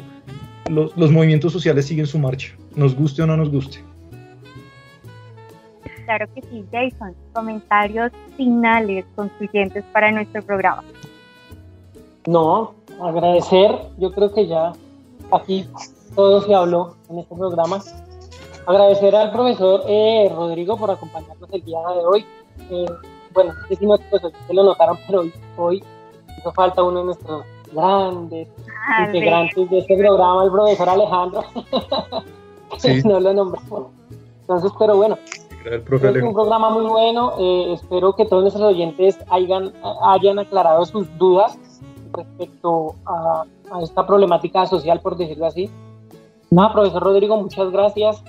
[0.69, 3.79] los, los movimientos sociales siguen su marcha, nos guste o no nos guste.
[6.05, 7.15] Claro que sí, Jason.
[7.31, 10.83] Comentarios finales concluyentes para nuestro programa.
[12.25, 14.73] No, agradecer, yo creo que ya
[15.31, 15.67] aquí
[16.15, 17.79] todo se habló en este programa.
[18.65, 22.25] Agradecer al profesor eh, Rodrigo por acompañarnos el día de hoy.
[22.69, 22.85] Eh,
[23.33, 25.23] bueno, decimos que pues, lo notaron, pero
[25.57, 25.83] hoy,
[26.37, 27.43] hizo falta uno de nuestros
[27.73, 28.47] grandes
[28.87, 31.43] ah, integrantes de este programa, el profesor Alejandro.
[33.05, 33.87] no lo nombramos.
[34.41, 35.17] Entonces, pero bueno,
[35.65, 37.33] es un programa muy bueno.
[37.37, 41.57] Eh, espero que todos nuestros oyentes hayan, hayan aclarado sus dudas
[42.13, 45.69] respecto a, a, esta problemática social, por decirlo así.
[46.51, 48.23] Nada, profesor Rodrigo, muchas gracias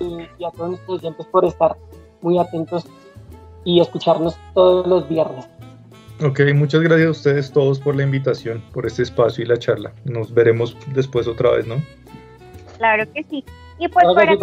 [0.00, 1.76] y, y a todos nuestros oyentes por estar
[2.20, 2.86] muy atentos
[3.64, 5.48] y escucharnos todos los viernes.
[6.24, 9.92] Ok, muchas gracias a ustedes todos por la invitación, por este espacio y la charla.
[10.04, 11.76] Nos veremos después otra vez, ¿no?
[12.78, 13.44] Claro que sí.
[13.78, 14.36] Y pues para,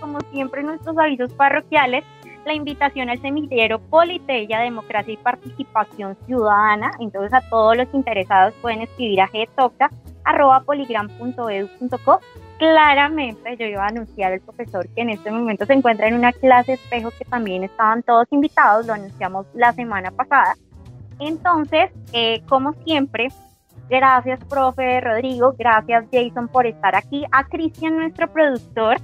[0.00, 2.04] como siempre, nuestros avisos parroquiales,
[2.44, 6.92] la invitación al semillero Politella, Democracia y Participación Ciudadana.
[7.00, 12.20] Entonces a todos los interesados pueden escribir a gtoca.poligram.edu.co
[12.62, 16.32] claramente yo iba a anunciar al profesor que en este momento se encuentra en una
[16.32, 20.54] clase espejo que también estaban todos invitados, lo anunciamos la semana pasada.
[21.18, 23.32] Entonces, eh, como siempre,
[23.90, 28.98] gracias profe Rodrigo, gracias Jason por estar aquí, a Cristian nuestro productor,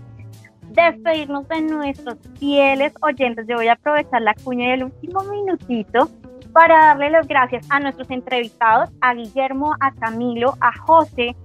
[0.72, 3.46] despedirnos de nuestros fieles oyentes.
[3.48, 6.08] Yo voy a aprovechar la cuña del último minutito
[6.52, 11.36] para darle las gracias a nuestros entrevistados, a Guillermo, a Camilo, a José,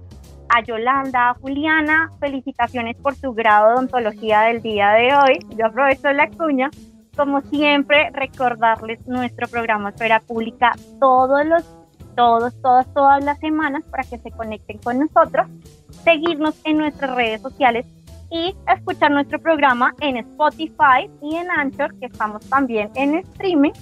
[0.48, 5.38] a Yolanda, a Juliana, felicitaciones por su grado de ontología del día de hoy.
[5.56, 6.70] Yo aprovecho la cuña.
[7.16, 11.64] Como siempre, recordarles nuestro programa Esfera Pública todos los,
[12.16, 15.46] todos, todas, todas las semanas para que se conecten con nosotros,
[16.02, 17.86] seguirnos en nuestras redes sociales
[18.30, 23.72] y escuchar nuestro programa en Spotify y en Anchor, que estamos también en streaming.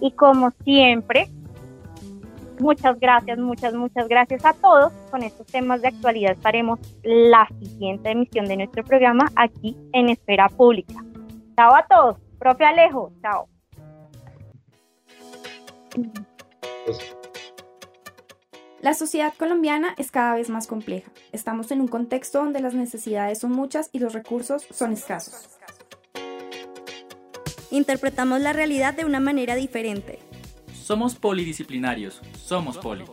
[0.00, 1.28] Y como siempre,
[2.62, 4.92] Muchas gracias, muchas, muchas gracias a todos.
[5.10, 10.48] Con estos temas de actualidad estaremos la siguiente emisión de nuestro programa aquí en Esfera
[10.48, 10.94] Pública.
[11.56, 12.18] Chao a todos.
[12.38, 13.48] Profe Alejo, chao.
[18.82, 21.10] La sociedad colombiana es cada vez más compleja.
[21.32, 25.48] Estamos en un contexto donde las necesidades son muchas y los recursos son escasos.
[27.70, 30.18] Interpretamos la realidad de una manera diferente
[30.92, 33.04] somos polidisciplinarios, somos poli.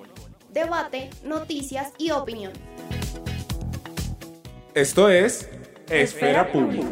[0.52, 2.52] Debate, noticias y opinión.
[4.74, 5.50] Esto es
[5.90, 6.88] Esfera Pública.